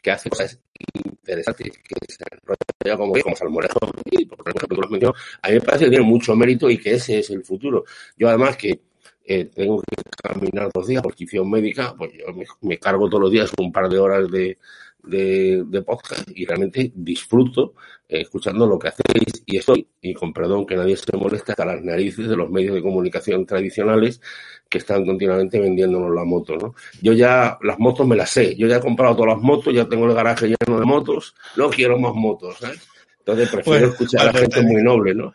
que 0.00 0.12
hace 0.12 0.30
cosas 0.30 0.60
interesantes, 1.04 1.78
que 1.78 1.96
se 2.06 2.24
enrolla 2.30 2.96
como, 2.96 3.12
como 3.20 3.34
Salmorejo, 3.34 3.80
por 3.80 4.48
ejemplo, 4.54 5.14
a 5.42 5.48
mí 5.48 5.54
me 5.54 5.60
parece 5.60 5.84
que 5.86 5.90
tiene 5.90 6.04
mucho 6.04 6.36
mérito 6.36 6.70
y 6.70 6.78
que 6.78 6.94
ese 6.94 7.18
es 7.18 7.30
el 7.30 7.44
futuro. 7.44 7.84
Yo 8.16 8.28
además 8.28 8.56
que 8.56 8.80
eh, 9.24 9.46
tengo 9.46 9.82
que 9.82 9.96
caminar 10.22 10.70
dos 10.72 10.86
días 10.86 11.02
por 11.02 11.14
médica, 11.44 11.92
pues 11.98 12.12
yo 12.12 12.32
me, 12.32 12.46
me, 12.60 12.78
cargo 12.78 13.08
todos 13.08 13.22
los 13.22 13.32
días 13.32 13.52
un 13.58 13.72
par 13.72 13.88
de 13.88 13.98
horas 13.98 14.30
de, 14.30 14.58
de, 15.08 15.64
de 15.66 15.82
podcast 15.82 16.28
y 16.34 16.44
realmente 16.44 16.92
disfruto 16.94 17.74
eh, 18.08 18.22
escuchando 18.22 18.66
lo 18.66 18.78
que 18.78 18.88
hacéis 18.88 19.42
y 19.44 19.58
estoy, 19.58 19.86
y 20.00 20.14
con 20.14 20.32
perdón 20.32 20.64
que 20.64 20.76
nadie 20.76 20.96
se 20.96 21.16
moleste, 21.16 21.52
hasta 21.52 21.66
las 21.66 21.82
narices 21.82 22.28
de 22.28 22.36
los 22.36 22.48
medios 22.50 22.74
de 22.74 22.82
comunicación 22.82 23.44
tradicionales 23.44 24.20
que 24.68 24.78
están 24.78 25.04
continuamente 25.04 25.58
vendiéndonos 25.60 26.14
la 26.14 26.24
moto, 26.24 26.56
¿no? 26.56 26.74
Yo 27.02 27.12
ya 27.12 27.58
las 27.62 27.78
motos 27.78 28.06
me 28.06 28.16
las 28.16 28.30
sé, 28.30 28.56
yo 28.56 28.66
ya 28.66 28.76
he 28.76 28.80
comprado 28.80 29.14
todas 29.16 29.34
las 29.34 29.42
motos, 29.42 29.74
ya 29.74 29.86
tengo 29.86 30.06
el 30.06 30.14
garaje 30.14 30.46
lleno 30.46 30.80
de 30.80 30.86
motos, 30.86 31.34
no 31.56 31.68
quiero 31.68 31.98
más 31.98 32.14
motos, 32.14 32.62
¿eh? 32.62 32.78
Entonces 33.18 33.50
prefiero 33.50 33.78
bueno, 33.80 33.92
escuchar 33.92 34.22
a 34.22 34.32
la 34.32 34.38
gente 34.38 34.60
te... 34.60 34.62
muy 34.62 34.82
noble, 34.82 35.14
¿no? 35.14 35.34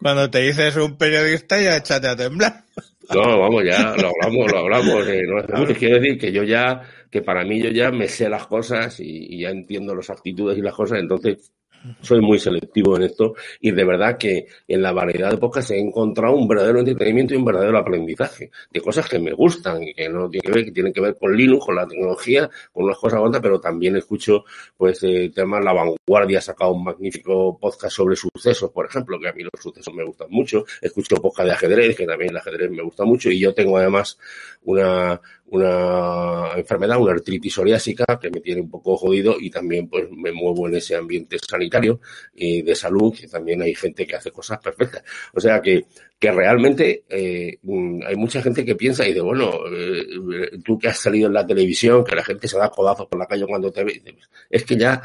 Cuando 0.00 0.30
te 0.30 0.40
dices 0.40 0.76
un 0.76 0.96
periodista 0.96 1.60
ya 1.60 1.76
échate 1.76 2.08
a 2.08 2.16
temblar. 2.16 2.64
No, 3.12 3.38
vamos, 3.38 3.62
ya 3.64 3.94
lo 3.96 4.08
hablamos, 4.08 4.52
lo 4.52 4.58
hablamos. 4.58 5.06
Eh, 5.08 5.22
no 5.26 5.38
hace 5.38 5.52
mucho. 5.52 5.74
Quiero 5.74 6.00
decir 6.00 6.18
que 6.18 6.32
yo 6.32 6.42
ya, 6.44 6.82
que 7.10 7.22
para 7.22 7.44
mí 7.44 7.62
yo 7.62 7.70
ya 7.70 7.90
me 7.90 8.08
sé 8.08 8.28
las 8.28 8.46
cosas 8.46 8.98
y, 9.00 9.34
y 9.34 9.42
ya 9.42 9.50
entiendo 9.50 9.94
las 9.94 10.10
actitudes 10.10 10.56
y 10.56 10.62
las 10.62 10.74
cosas, 10.74 11.00
entonces 11.00 11.52
soy 12.00 12.20
muy 12.20 12.38
selectivo 12.38 12.96
en 12.96 13.04
esto 13.04 13.34
y 13.60 13.70
de 13.70 13.84
verdad 13.84 14.16
que 14.18 14.46
en 14.68 14.82
la 14.82 14.92
variedad 14.92 15.30
de 15.30 15.38
podcasts 15.38 15.70
he 15.70 15.78
encontrado 15.78 16.34
un 16.34 16.46
verdadero 16.46 16.78
entretenimiento 16.80 17.34
y 17.34 17.36
un 17.36 17.44
verdadero 17.44 17.78
aprendizaje 17.78 18.50
de 18.70 18.80
cosas 18.80 19.08
que 19.08 19.18
me 19.18 19.32
gustan 19.32 19.82
y 19.82 19.94
que 19.94 20.08
no 20.08 20.28
tienen 20.28 20.42
que 20.42 20.52
ver, 20.52 20.64
que 20.64 20.72
tienen 20.72 20.92
que 20.92 21.00
ver 21.00 21.16
con 21.16 21.36
Linux, 21.36 21.66
con 21.66 21.76
la 21.76 21.86
tecnología, 21.86 22.50
con 22.72 22.84
unas 22.84 22.98
cosas 22.98 23.20
otras, 23.22 23.42
pero 23.42 23.60
también 23.60 23.96
escucho 23.96 24.44
pues 24.76 25.02
eh, 25.02 25.30
temas 25.34 25.64
La 25.64 25.72
Vanguardia 25.72 26.38
ha 26.38 26.42
sacado 26.42 26.72
un 26.72 26.84
magnífico 26.84 27.58
podcast 27.58 27.96
sobre 27.96 28.16
sucesos, 28.16 28.70
por 28.70 28.86
ejemplo, 28.86 29.18
que 29.20 29.28
a 29.28 29.32
mí 29.32 29.42
los 29.42 29.52
sucesos 29.60 29.92
me 29.94 30.04
gustan 30.04 30.28
mucho, 30.30 30.64
escucho 30.80 31.16
podcast 31.16 31.48
de 31.48 31.54
ajedrez, 31.54 31.96
que 31.96 32.06
también 32.06 32.30
el 32.30 32.36
ajedrez 32.36 32.70
me 32.70 32.82
gusta 32.82 33.04
mucho 33.04 33.30
y 33.30 33.38
yo 33.38 33.54
tengo 33.54 33.78
además 33.78 34.18
una 34.64 35.20
una 35.52 36.52
enfermedad, 36.56 36.98
una 36.98 37.12
artritis 37.12 37.52
psoriásica 37.52 38.18
que 38.18 38.30
me 38.30 38.40
tiene 38.40 38.62
un 38.62 38.70
poco 38.70 38.96
jodido 38.96 39.36
y 39.38 39.50
también 39.50 39.86
pues 39.86 40.10
me 40.10 40.32
muevo 40.32 40.66
en 40.66 40.76
ese 40.76 40.96
ambiente 40.96 41.36
sanitario 41.38 42.00
y 42.34 42.62
de 42.62 42.74
salud, 42.74 43.14
que 43.14 43.28
también 43.28 43.60
hay 43.60 43.74
gente 43.74 44.06
que 44.06 44.16
hace 44.16 44.30
cosas 44.30 44.58
perfectas. 44.60 45.04
O 45.34 45.40
sea 45.40 45.60
que, 45.60 45.84
que 46.18 46.32
realmente 46.32 47.04
eh, 47.06 47.58
hay 48.06 48.16
mucha 48.16 48.40
gente 48.40 48.64
que 48.64 48.76
piensa 48.76 49.04
y 49.04 49.08
dice, 49.08 49.20
bueno, 49.20 49.52
eh, 49.70 50.58
tú 50.64 50.78
que 50.78 50.88
has 50.88 50.98
salido 50.98 51.26
en 51.26 51.34
la 51.34 51.46
televisión, 51.46 52.02
que 52.02 52.16
la 52.16 52.24
gente 52.24 52.48
se 52.48 52.56
da 52.56 52.70
codazos 52.70 53.06
por 53.06 53.18
la 53.18 53.26
calle 53.26 53.46
cuando 53.46 53.70
te 53.70 53.84
ve, 53.84 54.02
es 54.48 54.64
que 54.64 54.76
ya 54.76 55.02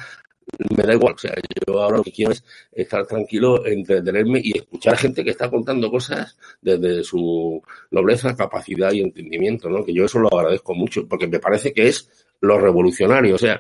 me 0.76 0.84
da 0.84 0.94
igual. 0.94 1.14
O 1.16 1.18
sea, 1.18 1.34
yo 1.66 1.82
ahora 1.82 1.98
lo 1.98 2.04
que 2.04 2.12
quiero 2.12 2.32
es 2.32 2.44
estar 2.72 3.06
tranquilo, 3.06 3.66
entretenerme 3.66 4.42
y 4.44 4.58
escuchar 4.58 4.98
gente 4.98 5.24
que 5.24 5.32
está 5.32 5.50
contando 5.50 5.92
cosas 5.92 6.38
desde 6.62 7.04
su 7.04 7.62
nobleza, 7.92 8.36
capacidad 8.36 8.92
y 8.92 9.02
entendimiento, 9.02 9.70
¿no? 9.70 9.84
Que 9.84 9.94
yo 9.94 10.06
eso 10.06 10.20
lo 10.20 10.34
agradezco 10.34 10.74
mucho, 10.74 11.08
porque 11.08 11.28
me 11.28 11.40
parece 11.40 11.74
que 11.74 11.88
es 11.88 12.10
lo 12.42 12.60
revolucionario. 12.60 13.36
O 13.36 13.38
sea, 13.38 13.60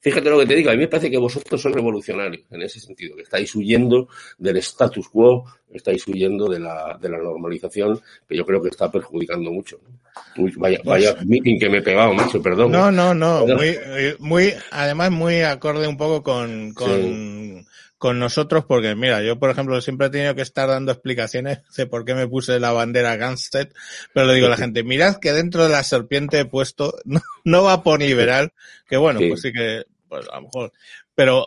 fíjate 0.00 0.30
lo 0.30 0.38
que 0.38 0.46
te 0.46 0.54
digo, 0.54 0.70
a 0.70 0.74
mí 0.74 0.80
me 0.80 0.88
parece 0.88 1.10
que 1.10 1.18
vosotros 1.18 1.60
sois 1.60 1.74
revolucionarios 1.74 2.44
en 2.50 2.62
ese 2.62 2.80
sentido, 2.80 3.16
que 3.16 3.22
estáis 3.22 3.54
huyendo 3.54 4.08
del 4.38 4.56
status 4.58 5.08
quo, 5.08 5.44
estáis 5.72 6.06
huyendo 6.06 6.48
de 6.48 6.60
la, 6.60 6.98
de 7.00 7.08
la 7.08 7.18
normalización, 7.18 8.00
que 8.28 8.36
yo 8.36 8.44
creo 8.44 8.62
que 8.62 8.68
está 8.68 8.90
perjudicando 8.90 9.50
mucho. 9.50 9.80
Uy, 10.36 10.52
vaya, 10.56 10.80
vaya 10.84 11.16
meeting 11.24 11.58
que 11.58 11.68
me 11.68 11.78
he 11.78 11.82
pegado, 11.82 12.12
macho, 12.14 12.42
perdón. 12.42 12.72
No, 12.72 12.90
no, 12.90 13.14
no, 13.14 13.46
muy, 13.46 13.78
muy, 14.18 14.54
además 14.70 15.10
muy 15.10 15.42
acorde 15.42 15.86
un 15.86 15.96
poco 15.96 16.22
con, 16.22 16.72
con, 16.74 16.88
sí. 16.88 17.66
Con 17.98 18.18
nosotros, 18.20 18.64
porque 18.64 18.94
mira, 18.94 19.22
yo 19.22 19.38
por 19.38 19.50
ejemplo 19.50 19.80
siempre 19.80 20.06
he 20.06 20.10
tenido 20.10 20.34
que 20.34 20.42
estar 20.42 20.68
dando 20.68 20.92
explicaciones 20.92 21.58
de 21.76 21.86
por 21.86 22.04
qué 22.04 22.14
me 22.14 22.28
puse 22.28 22.58
la 22.60 22.72
bandera 22.72 23.16
Gunstead, 23.16 23.68
pero 24.14 24.26
le 24.26 24.34
digo 24.34 24.46
a 24.46 24.50
la 24.50 24.56
gente, 24.56 24.84
mirad 24.84 25.16
que 25.16 25.32
dentro 25.32 25.64
de 25.64 25.70
la 25.70 25.82
serpiente 25.82 26.40
he 26.40 26.44
puesto, 26.44 26.94
no, 27.04 27.20
no 27.44 27.64
va 27.64 27.82
por 27.82 28.00
liberal, 28.00 28.52
que 28.88 28.96
bueno, 28.96 29.20
sí. 29.20 29.28
pues 29.28 29.42
sí. 29.42 29.52
que, 29.52 29.84
pues 30.08 30.26
a 30.32 30.36
lo 30.36 30.42
mejor, 30.42 30.72
pero 31.14 31.46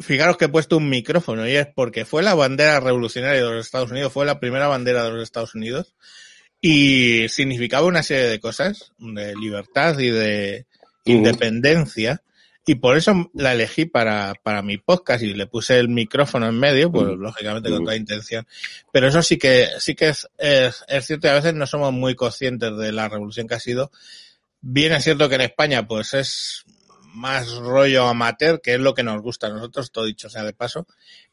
fijaros 0.00 0.38
que 0.38 0.46
he 0.46 0.48
puesto 0.48 0.78
un 0.78 0.88
micrófono 0.88 1.46
y 1.46 1.52
es 1.52 1.66
porque 1.66 2.04
fue 2.06 2.22
la 2.22 2.34
bandera 2.34 2.80
revolucionaria 2.80 3.44
de 3.44 3.50
los 3.50 3.66
Estados 3.66 3.90
Unidos, 3.90 4.12
fue 4.12 4.24
la 4.24 4.40
primera 4.40 4.66
bandera 4.66 5.04
de 5.04 5.10
los 5.10 5.22
Estados 5.22 5.54
Unidos 5.54 5.94
y 6.60 7.28
significaba 7.28 7.86
una 7.86 8.02
serie 8.02 8.28
de 8.28 8.40
cosas, 8.40 8.92
de 8.98 9.34
libertad 9.36 9.98
y 9.98 10.10
de 10.10 10.66
independencia, 11.04 12.22
y 12.66 12.74
por 12.76 12.96
eso 12.96 13.30
la 13.34 13.52
elegí 13.52 13.86
para, 13.86 14.34
para 14.42 14.62
mi 14.62 14.78
podcast 14.78 15.22
y 15.22 15.34
le 15.34 15.46
puse 15.46 15.78
el 15.78 15.88
micrófono 15.88 16.48
en 16.48 16.58
medio, 16.58 16.92
pues 16.92 17.06
lógicamente 17.16 17.70
con 17.70 17.84
toda 17.84 17.96
intención. 17.96 18.46
Pero 18.92 19.08
eso 19.08 19.22
sí 19.22 19.38
que, 19.38 19.68
sí 19.78 19.94
que 19.94 20.10
es, 20.10 20.28
es, 20.38 20.84
es 20.86 21.06
cierto 21.06 21.26
y 21.26 21.30
a 21.30 21.34
veces 21.34 21.54
no 21.54 21.66
somos 21.66 21.92
muy 21.92 22.14
conscientes 22.14 22.76
de 22.76 22.92
la 22.92 23.08
revolución 23.08 23.48
que 23.48 23.54
ha 23.54 23.60
sido. 23.60 23.90
Bien 24.60 24.92
es 24.92 25.04
cierto 25.04 25.28
que 25.28 25.36
en 25.36 25.40
España 25.40 25.86
pues 25.86 26.12
es 26.14 26.64
más 27.14 27.50
rollo 27.56 28.06
amateur, 28.06 28.60
que 28.60 28.74
es 28.74 28.80
lo 28.80 28.94
que 28.94 29.02
nos 29.02 29.20
gusta 29.22 29.46
a 29.46 29.50
nosotros, 29.50 29.90
todo 29.90 30.04
dicho 30.04 30.28
sea 30.28 30.44
de 30.44 30.52
paso. 30.52 30.86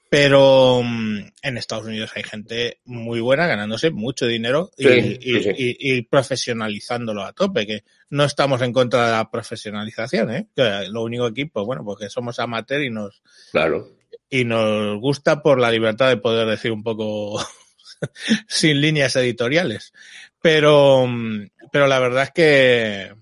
Pero 0.10 0.82
mm, 0.84 1.18
en 1.42 1.58
Estados 1.58 1.86
Unidos 1.86 2.12
hay 2.16 2.24
gente 2.24 2.80
muy 2.86 3.20
buena 3.20 3.48
ganándose 3.48 3.92
mucho 3.92 4.26
dinero 4.26 4.72
y, 4.78 4.88
y, 5.20 6.02
profesionalizándolo 6.04 7.24
a 7.24 7.34
tope, 7.34 7.68
que 7.68 7.84
no 8.10 8.24
estamos 8.24 8.62
en 8.62 8.74
contra 8.74 9.06
de 9.06 9.12
la 9.12 9.30
profesionalización, 9.30 10.32
¿eh? 10.32 10.48
lo 10.90 11.04
único 11.04 11.26
aquí, 11.26 11.46
pues 11.46 11.66
bueno, 11.66 11.84
porque 11.84 12.10
somos 12.10 12.40
amateur 12.40 12.82
y 12.82 12.90
nos, 12.90 13.22
claro. 13.52 13.90
y 14.30 14.46
nos 14.46 15.00
gusta 15.00 15.42
por 15.42 15.60
la 15.60 15.72
libertad 15.72 16.10
de 16.10 16.18
poder 16.18 16.48
decir 16.48 16.72
un 16.72 16.84
poco 16.84 17.40
sin 18.48 18.82
líneas 18.82 19.16
editoriales. 19.16 19.94
Pero, 20.42 21.08
pero 21.72 21.88
la 21.88 22.00
verdad 22.00 22.24
es 22.24 22.32
que, 22.32 23.16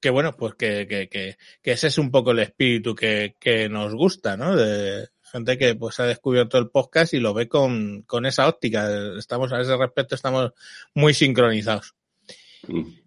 que 0.00 0.10
bueno, 0.10 0.36
pues 0.36 0.54
que, 0.54 0.86
que, 0.86 1.08
que, 1.08 1.38
que, 1.62 1.72
ese 1.72 1.86
es 1.86 1.98
un 1.98 2.10
poco 2.10 2.32
el 2.32 2.40
espíritu 2.40 2.94
que, 2.94 3.36
que 3.38 3.68
nos 3.68 3.94
gusta, 3.94 4.36
¿no? 4.36 4.56
De 4.56 5.08
gente 5.22 5.56
que 5.56 5.74
pues 5.74 5.98
ha 5.98 6.04
descubierto 6.04 6.58
el 6.58 6.68
podcast 6.68 7.14
y 7.14 7.20
lo 7.20 7.32
ve 7.32 7.48
con, 7.48 8.02
con 8.02 8.26
esa 8.26 8.46
óptica. 8.48 8.90
Estamos 9.16 9.52
a 9.52 9.60
ese 9.60 9.76
respecto, 9.76 10.14
estamos 10.14 10.52
muy 10.94 11.14
sincronizados. 11.14 11.94
Mm. 12.68 13.01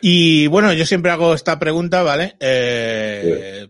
Y 0.00 0.46
bueno, 0.46 0.72
yo 0.72 0.86
siempre 0.86 1.10
hago 1.10 1.34
esta 1.34 1.58
pregunta, 1.58 2.02
¿vale? 2.02 2.36
Eh, 2.40 3.68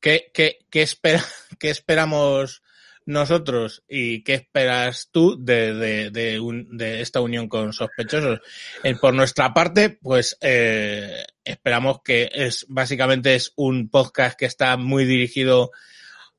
¿qué, 0.00 0.30
qué, 0.32 0.58
qué, 0.70 0.82
espera, 0.82 1.24
¿Qué 1.58 1.70
esperamos 1.70 2.62
nosotros 3.08 3.82
y 3.88 4.22
qué 4.22 4.34
esperas 4.34 5.08
tú 5.10 5.42
de, 5.42 5.72
de, 5.72 6.10
de, 6.10 6.38
un, 6.40 6.76
de 6.76 7.00
esta 7.00 7.22
unión 7.22 7.48
con 7.48 7.72
sospechosos. 7.72 8.40
Eh, 8.84 8.94
por 8.96 9.14
nuestra 9.14 9.54
parte, 9.54 9.88
pues 9.88 10.36
eh, 10.42 11.24
esperamos 11.42 12.02
que 12.04 12.30
es 12.30 12.66
básicamente 12.68 13.34
es 13.34 13.52
un 13.56 13.88
podcast 13.88 14.38
que 14.38 14.44
está 14.44 14.76
muy 14.76 15.06
dirigido 15.06 15.70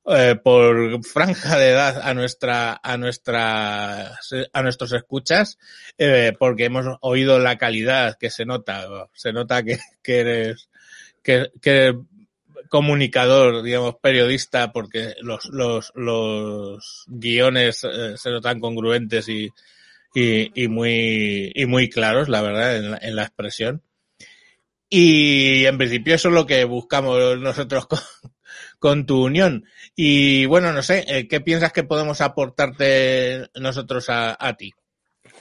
eh, 0.10 0.36
por 0.44 1.04
franja 1.06 1.58
de 1.58 1.70
edad 1.70 2.02
a 2.02 2.14
nuestra 2.14 2.80
a 2.82 2.98
nuestra 2.98 4.18
a 4.54 4.64
nuestros 4.64 4.94
escuchas 4.94 5.58
eh, 5.98 6.34
porque 6.38 6.66
hemos 6.66 6.86
oído 7.02 7.40
la 7.40 7.58
calidad 7.58 8.18
que 8.18 8.30
se 8.30 8.46
nota 8.46 9.08
se 9.14 9.34
nota 9.34 9.64
que, 9.64 9.80
eres 10.04 10.70
que, 11.22 11.52
que 11.62 11.94
comunicador, 12.70 13.64
digamos, 13.64 13.96
periodista, 14.02 14.72
porque 14.72 15.16
los, 15.22 15.46
los, 15.46 15.92
los 15.96 17.06
guiones 17.08 17.84
eh, 17.84 18.14
se 18.16 18.30
notan 18.30 18.60
congruentes 18.60 19.28
y, 19.28 19.50
y, 20.14 20.64
y, 20.64 20.68
muy, 20.68 21.52
y 21.54 21.66
muy 21.66 21.90
claros, 21.90 22.30
la 22.30 22.42
verdad, 22.42 22.78
en 22.78 22.92
la, 22.92 22.98
en 23.02 23.16
la, 23.16 23.24
expresión. 23.24 23.82
Y 24.90 25.66
en 25.66 25.78
principio 25.78 26.16
eso 26.16 26.30
es 26.30 26.34
lo 26.34 26.46
que 26.46 26.64
buscamos 26.64 27.40
nosotros 27.40 27.86
con, 27.88 28.00
con 28.80 29.06
tu 29.06 29.26
unión. 29.26 29.66
Y 29.96 30.46
bueno, 30.46 30.74
no 30.74 30.82
sé, 30.82 31.06
eh, 31.08 31.28
¿qué 31.28 31.42
piensas 31.42 31.74
que 31.74 31.84
podemos 31.84 32.22
aportarte 32.22 33.50
nosotros 33.56 34.10
a, 34.10 34.36
a 34.40 34.54
ti? 34.56 34.74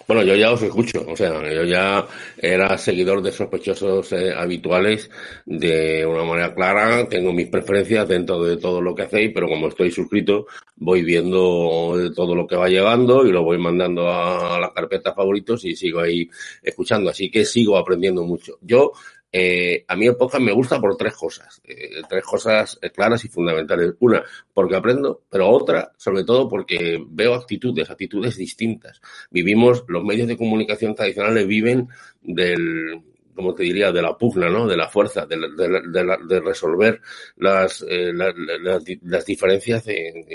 Bueno, 0.07 0.23
yo 0.23 0.35
ya 0.37 0.51
os 0.53 0.63
escucho, 0.63 1.05
o 1.07 1.15
sea, 1.15 1.35
yo 1.53 1.65
ya 1.65 2.07
era 2.39 2.79
seguidor 2.79 3.21
de 3.21 3.31
sospechosos 3.31 4.11
eh, 4.13 4.33
habituales 4.35 5.11
de 5.45 6.07
una 6.07 6.25
manera 6.25 6.55
clara, 6.55 7.07
tengo 7.07 7.31
mis 7.35 7.49
preferencias 7.49 8.09
dentro 8.09 8.43
de 8.43 8.57
todo 8.57 8.81
lo 8.81 8.95
que 8.95 9.03
hacéis, 9.03 9.33
pero 9.35 9.49
como 9.49 9.69
estoy 9.69 9.91
suscrito, 9.91 10.47
voy 10.77 11.03
viendo 11.03 11.95
todo 12.17 12.35
lo 12.35 12.47
que 12.47 12.57
va 12.57 12.71
llegando 12.71 13.27
y 13.27 13.33
lo 13.33 13.43
voy 13.43 13.59
mandando 13.59 14.09
a, 14.09 14.57
a 14.57 14.61
las 14.61 14.71
carpetas 14.71 15.15
favoritos 15.15 15.67
y 15.67 15.77
sigo 15.77 16.01
ahí 16.01 16.27
escuchando, 16.63 17.11
así 17.11 17.31
que 17.31 17.45
sigo 17.45 17.77
aprendiendo 17.77 18.25
mucho. 18.25 18.59
Yo 18.63 18.93
eh, 19.31 19.85
a 19.87 19.97
mí 19.97 20.07
el 20.07 20.17
podcast 20.17 20.43
me 20.43 20.53
gusta 20.53 20.81
por 20.81 20.97
tres 20.97 21.15
cosas, 21.15 21.61
eh, 21.65 22.03
tres 22.09 22.25
cosas 22.25 22.79
claras 22.95 23.25
y 23.25 23.29
fundamentales. 23.29 23.95
Una, 24.01 24.23
porque 24.53 24.77
aprendo, 24.77 25.23
pero 25.29 25.49
otra, 25.51 25.93
sobre 25.97 26.25
todo, 26.25 26.49
porque 26.49 26.99
veo 27.09 27.35
actitudes, 27.35 27.91
actitudes 27.91 28.37
distintas. 28.37 29.01
Vivimos, 29.31 29.85
los 29.89 30.05
medios 30.05 30.29
de 30.29 30.37
comunicación 30.37 30.95
tradicionales 30.95 31.47
viven 31.47 31.89
del, 32.23 33.03
como 33.39 33.55
te 33.55 33.63
diría, 33.63 33.93
de 33.93 34.03
la 34.03 34.19
pugna, 34.19 34.49
¿no? 34.49 34.67
De 34.67 34.77
la 34.77 34.89
fuerza, 34.89 35.25
de, 35.25 35.37
de, 35.37 36.41
resolver 36.41 37.01
las, 37.37 37.87
eh, 37.89 38.13
la, 38.13 38.35
la, 38.35 38.81
las 39.03 39.25
diferencias 39.25 39.85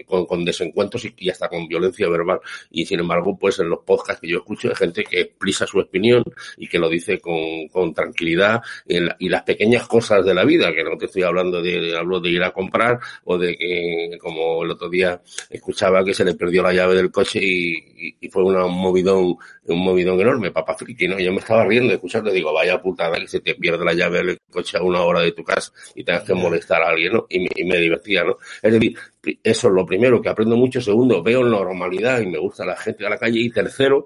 con, 0.07 0.25
con, 0.25 0.45
desencuentros 0.45 1.05
y, 1.17 1.29
hasta 1.29 1.49
con 1.49 1.67
violencia 1.67 2.07
verbal. 2.07 2.39
Y 2.71 2.85
sin 2.85 3.01
embargo, 3.01 3.37
pues 3.37 3.59
en 3.59 3.69
los 3.69 3.79
podcasts 3.79 4.21
que 4.21 4.29
yo 4.29 4.37
escucho 4.37 4.69
hay 4.69 4.75
gente 4.75 5.03
que 5.03 5.19
expresa 5.19 5.67
su 5.67 5.79
opinión 5.79 6.23
y 6.55 6.69
que 6.69 6.79
lo 6.79 6.87
dice 6.87 7.19
con, 7.19 7.67
con 7.67 7.93
tranquilidad 7.93 8.61
y, 8.87 9.27
las 9.27 9.43
pequeñas 9.43 9.85
cosas 9.85 10.23
de 10.23 10.33
la 10.33 10.45
vida, 10.45 10.73
que 10.73 10.85
no 10.85 10.97
te 10.97 11.07
estoy 11.07 11.23
hablando 11.23 11.61
de, 11.61 11.97
hablo 11.97 12.21
de 12.21 12.29
ir 12.29 12.43
a 12.43 12.51
comprar 12.51 12.99
o 13.25 13.37
de 13.37 13.57
que, 13.57 14.17
como 14.21 14.63
el 14.63 14.71
otro 14.71 14.87
día 14.89 15.21
escuchaba 15.49 16.05
que 16.05 16.13
se 16.13 16.23
le 16.23 16.35
perdió 16.35 16.63
la 16.63 16.71
llave 16.71 16.95
del 16.95 17.11
coche 17.11 17.41
y, 17.43 18.29
fue 18.29 18.45
una, 18.45 18.65
un 18.65 18.79
movidón, 18.79 19.35
un 19.65 19.83
movidón 19.83 20.21
enorme, 20.21 20.51
papá 20.51 20.73
friki, 20.75 21.07
¿no? 21.07 21.19
Yo 21.19 21.33
me 21.33 21.39
estaba 21.39 21.65
riendo 21.65 21.89
de 21.89 21.95
escucharte, 21.95 22.31
digo, 22.31 22.53
vaya 22.53 22.81
puta 22.81 22.92
putada 22.93 23.19
que 23.19 23.27
se 23.27 23.39
te 23.39 23.55
pierde 23.55 23.83
la 23.83 23.93
llave 23.93 24.23
del 24.23 24.39
coche 24.51 24.77
a 24.77 24.83
una 24.83 25.01
hora 25.01 25.21
de 25.21 25.31
tu 25.31 25.43
casa 25.43 25.71
y 25.95 26.03
tengas 26.03 26.23
que 26.23 26.33
molestar 26.33 26.81
a 26.81 26.89
alguien, 26.89 27.13
¿no? 27.13 27.25
Y 27.27 27.39
me, 27.39 27.49
y 27.55 27.63
me 27.65 27.77
divertía, 27.77 28.23
¿no? 28.23 28.37
Es 28.61 28.71
decir, 28.71 28.95
eso 29.43 29.67
es 29.67 29.73
lo 29.73 29.85
primero, 29.85 30.21
que 30.21 30.29
aprendo 30.29 30.55
mucho. 30.55 30.79
Segundo, 30.79 31.23
veo 31.23 31.43
normalidad 31.43 32.21
y 32.21 32.27
me 32.27 32.37
gusta 32.37 32.65
la 32.65 32.75
gente 32.75 33.05
a 33.05 33.09
la 33.09 33.17
calle. 33.17 33.39
Y 33.39 33.49
tercero, 33.49 34.05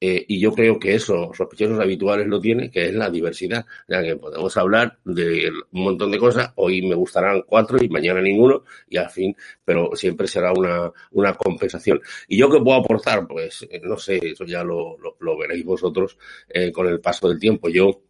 eh, 0.00 0.24
y 0.28 0.38
yo 0.38 0.52
creo 0.52 0.78
que 0.78 0.94
eso, 0.94 1.32
sospechosos 1.34 1.80
habituales 1.80 2.26
lo 2.28 2.40
tiene, 2.40 2.70
que 2.70 2.86
es 2.86 2.94
la 2.94 3.10
diversidad. 3.10 3.66
Ya 3.88 4.02
que 4.02 4.16
podemos 4.16 4.56
hablar 4.56 4.98
de 5.04 5.50
un 5.72 5.82
montón 5.82 6.10
de 6.12 6.18
cosas, 6.18 6.52
hoy 6.56 6.82
me 6.82 6.94
gustarán 6.94 7.42
cuatro 7.46 7.78
y 7.82 7.88
mañana 7.88 8.20
ninguno, 8.20 8.62
y 8.88 8.96
al 8.96 9.10
fin, 9.10 9.36
pero 9.64 9.90
siempre 9.94 10.28
será 10.28 10.52
una, 10.52 10.92
una 11.12 11.34
compensación. 11.34 12.00
¿Y 12.28 12.38
yo 12.38 12.48
qué 12.50 12.60
puedo 12.60 12.78
aportar? 12.78 13.26
Pues 13.26 13.66
eh, 13.70 13.80
no 13.82 13.96
sé, 13.96 14.18
eso 14.22 14.44
ya 14.44 14.62
lo, 14.62 14.96
lo, 14.98 15.16
lo 15.18 15.36
veréis 15.36 15.64
vosotros 15.64 16.16
eh, 16.48 16.70
con 16.70 16.86
el 16.86 17.00
paso 17.00 17.28
del 17.28 17.40
tiempo. 17.40 17.68
Yo 17.68 18.02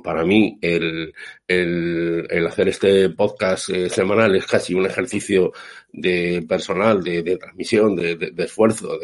para 0.00 0.24
mí 0.24 0.58
el, 0.62 1.12
el, 1.46 2.46
hacer 2.46 2.68
este 2.68 3.10
podcast 3.10 3.70
eh, 3.70 3.90
semanal 3.90 4.34
es 4.36 4.46
casi 4.46 4.74
un 4.74 4.86
ejercicio 4.86 5.52
de 5.92 6.44
personal, 6.48 7.02
de, 7.02 7.36
transmisión, 7.36 7.96
de, 7.96 8.16
de, 8.16 8.30
de 8.30 8.44
esfuerzo, 8.44 8.98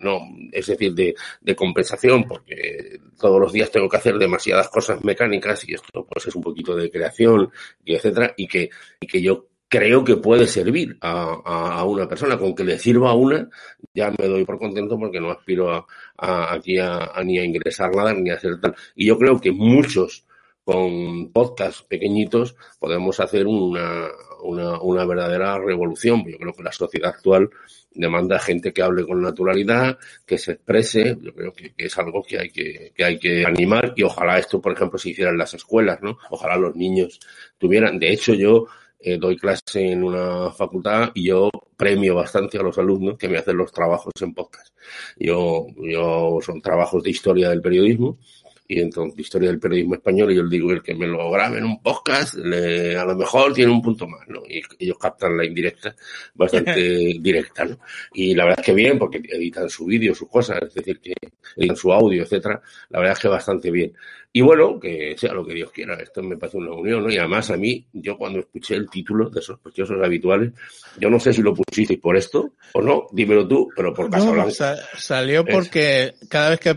no, 0.00 0.20
es 0.52 0.66
decir, 0.66 0.92
de, 0.94 1.14
de, 1.40 1.56
compensación, 1.56 2.24
porque 2.24 2.98
todos 3.18 3.40
los 3.40 3.52
días 3.52 3.70
tengo 3.70 3.88
que 3.88 3.96
hacer 3.96 4.18
demasiadas 4.18 4.68
cosas 4.68 5.02
mecánicas 5.04 5.66
y 5.68 5.74
esto 5.74 6.06
pues 6.06 6.26
es 6.26 6.34
un 6.34 6.42
poquito 6.42 6.76
de 6.76 6.90
creación 6.90 7.50
y 7.84 7.94
etcétera, 7.94 8.34
y 8.36 8.46
que, 8.46 8.70
y 9.00 9.06
que 9.06 9.22
yo 9.22 9.46
creo 9.68 10.04
que 10.04 10.16
puede 10.16 10.46
servir 10.46 10.96
a, 11.00 11.40
a, 11.44 11.78
a, 11.80 11.84
una 11.84 12.08
persona. 12.08 12.38
Con 12.38 12.54
que 12.54 12.64
le 12.64 12.78
sirva 12.78 13.10
a 13.10 13.14
una, 13.14 13.48
ya 13.94 14.12
me 14.16 14.26
doy 14.26 14.44
por 14.44 14.58
contento 14.58 14.98
porque 14.98 15.20
no 15.20 15.30
aspiro 15.30 15.72
a, 15.72 15.86
a 16.16 16.54
aquí 16.54 16.78
a, 16.78 17.10
ni 17.24 17.38
a 17.38 17.44
ingresar 17.44 17.94
nada 17.94 18.12
ni 18.14 18.30
a 18.30 18.34
hacer 18.34 18.60
tal. 18.60 18.74
Y 18.94 19.06
yo 19.06 19.18
creo 19.18 19.40
que 19.40 19.52
muchos 19.52 20.24
con 20.64 21.30
podcasts 21.32 21.82
pequeñitos 21.84 22.56
podemos 22.80 23.20
hacer 23.20 23.46
una, 23.46 24.08
una, 24.42 24.80
una 24.80 25.04
verdadera 25.04 25.58
revolución. 25.58 26.24
Yo 26.26 26.38
creo 26.38 26.52
que 26.52 26.62
la 26.62 26.72
sociedad 26.72 27.10
actual 27.10 27.50
demanda 27.92 28.38
gente 28.38 28.72
que 28.72 28.82
hable 28.82 29.06
con 29.06 29.22
naturalidad, 29.22 29.98
que 30.26 30.38
se 30.38 30.52
exprese. 30.52 31.16
Yo 31.20 31.34
creo 31.34 31.52
que, 31.52 31.72
que 31.72 31.86
es 31.86 31.98
algo 31.98 32.22
que 32.22 32.38
hay 32.38 32.50
que, 32.50 32.92
que 32.94 33.04
hay 33.04 33.18
que 33.18 33.46
animar 33.46 33.92
y 33.96 34.02
ojalá 34.02 34.38
esto, 34.38 34.60
por 34.60 34.72
ejemplo, 34.72 34.98
se 34.98 35.10
hiciera 35.10 35.30
en 35.30 35.38
las 35.38 35.54
escuelas, 35.54 36.00
¿no? 36.02 36.18
Ojalá 36.30 36.56
los 36.56 36.74
niños 36.74 37.20
tuvieran. 37.58 37.98
De 37.98 38.12
hecho, 38.12 38.34
yo 38.34 38.66
eh, 39.06 39.18
doy 39.18 39.36
clase 39.36 39.62
en 39.92 40.02
una 40.02 40.50
facultad 40.50 41.12
y 41.14 41.26
yo 41.26 41.48
premio 41.76 42.16
bastante 42.16 42.58
a 42.58 42.62
los 42.62 42.76
alumnos 42.76 43.16
que 43.16 43.28
me 43.28 43.38
hacen 43.38 43.56
los 43.56 43.70
trabajos 43.70 44.12
en 44.20 44.34
podcast. 44.34 44.76
Yo, 45.16 45.68
yo 45.76 46.40
son 46.42 46.60
trabajos 46.60 47.04
de 47.04 47.10
historia 47.10 47.50
del 47.50 47.62
periodismo 47.62 48.18
y 48.66 48.80
entonces 48.80 49.20
historia 49.20 49.50
del 49.50 49.60
periodismo 49.60 49.94
español 49.94 50.32
y 50.32 50.34
yo 50.34 50.48
digo 50.48 50.72
el 50.72 50.82
que 50.82 50.92
me 50.96 51.06
lo 51.06 51.30
grabe 51.30 51.58
en 51.58 51.66
un 51.66 51.80
podcast 51.80 52.34
le, 52.34 52.96
a 52.96 53.04
lo 53.04 53.14
mejor 53.14 53.54
tiene 53.54 53.70
un 53.70 53.80
punto 53.80 54.08
más 54.08 54.26
no 54.26 54.42
y 54.48 54.60
ellos 54.80 54.98
captan 54.98 55.36
la 55.36 55.44
indirecta 55.44 55.94
bastante 56.34 56.80
directa 57.20 57.64
no 57.64 57.78
y 58.12 58.34
la 58.34 58.44
verdad 58.44 58.58
es 58.58 58.66
que 58.66 58.74
bien 58.74 58.98
porque 58.98 59.18
editan 59.18 59.70
su 59.70 59.86
vídeo 59.86 60.16
sus 60.16 60.28
cosas 60.28 60.58
es 60.62 60.74
decir 60.74 60.98
que 60.98 61.14
editan 61.56 61.76
su 61.76 61.92
audio 61.92 62.24
etcétera 62.24 62.60
la 62.88 62.98
verdad 62.98 63.12
es 63.12 63.20
que 63.20 63.28
bastante 63.28 63.70
bien 63.70 63.92
y 64.36 64.42
bueno 64.42 64.78
que 64.78 65.16
sea 65.16 65.32
lo 65.32 65.46
que 65.46 65.54
Dios 65.54 65.72
quiera 65.72 65.94
esto 65.94 66.22
me 66.22 66.36
parece 66.36 66.58
una 66.58 66.72
unión 66.72 67.02
no 67.02 67.10
y 67.10 67.16
además 67.16 67.50
a 67.50 67.56
mí 67.56 67.86
yo 67.94 68.18
cuando 68.18 68.40
escuché 68.40 68.74
el 68.74 68.90
título 68.90 69.30
de 69.30 69.40
sospechosos 69.40 69.96
habituales 70.04 70.52
yo 70.98 71.08
no 71.08 71.18
sé 71.18 71.32
si 71.32 71.40
lo 71.40 71.54
pusisteis 71.54 71.98
por 71.98 72.18
esto 72.18 72.52
o 72.74 72.82
no 72.82 73.06
dímelo 73.12 73.48
tú 73.48 73.70
pero 73.74 73.94
por 73.94 74.10
Casablanca 74.10 74.44
no, 74.44 74.50
sa 74.50 74.76
salió 74.98 75.42
porque 75.42 76.12
es. 76.20 76.28
cada 76.28 76.50
vez 76.50 76.60
que 76.60 76.74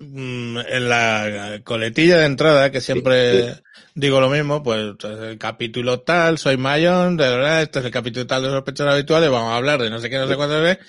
mm, 0.00 0.58
en 0.58 0.88
la 0.88 1.60
coletilla 1.62 2.18
de 2.18 2.26
entrada, 2.26 2.72
que 2.72 2.80
siempre 2.80 3.62
digo 3.94 4.20
lo 4.20 4.28
mismo, 4.28 4.64
pues 4.64 4.96
el 5.04 5.38
capítulo 5.38 6.00
tal, 6.00 6.38
soy 6.38 6.56
Mayón, 6.56 7.16
de 7.16 7.28
verdad, 7.28 7.62
este 7.62 7.78
es 7.78 7.84
el 7.84 7.92
capítulo 7.92 8.26
tal 8.26 8.42
de 8.42 8.50
sospechosos 8.50 8.92
habituales, 8.92 9.30
vamos 9.30 9.52
a 9.52 9.56
hablar 9.56 9.80
de 9.80 9.88
no 9.88 10.00
sé 10.00 10.10
qué, 10.10 10.16
no 10.16 10.26
sé 10.26 10.34
cuántas 10.34 10.62
veces. 10.62 10.84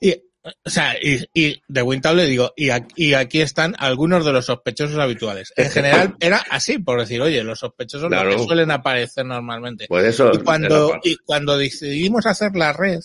Y, 0.00 0.22
o 0.44 0.70
sea, 0.70 0.96
y, 1.00 1.24
y 1.34 1.62
de 1.68 1.82
Wintable 1.82 2.26
digo, 2.26 2.52
y 2.56 2.70
aquí, 2.70 3.14
aquí, 3.14 3.40
están 3.40 3.76
algunos 3.78 4.24
de 4.24 4.32
los 4.32 4.46
sospechosos 4.46 4.98
habituales. 4.98 5.52
En 5.56 5.70
general 5.70 6.16
era 6.20 6.44
así, 6.50 6.78
por 6.78 7.00
decir, 7.00 7.20
oye, 7.20 7.42
los 7.44 7.60
sospechosos 7.60 8.10
no 8.10 8.28
que 8.28 8.38
suelen 8.38 8.70
aparecer 8.70 9.24
normalmente. 9.24 9.86
Pues 9.88 10.04
eso. 10.04 10.32
Y 10.34 10.38
cuando, 10.38 10.98
y 11.02 11.16
cuando 11.18 11.56
decidimos 11.56 12.26
hacer 12.26 12.52
la 12.56 12.72
red, 12.72 13.00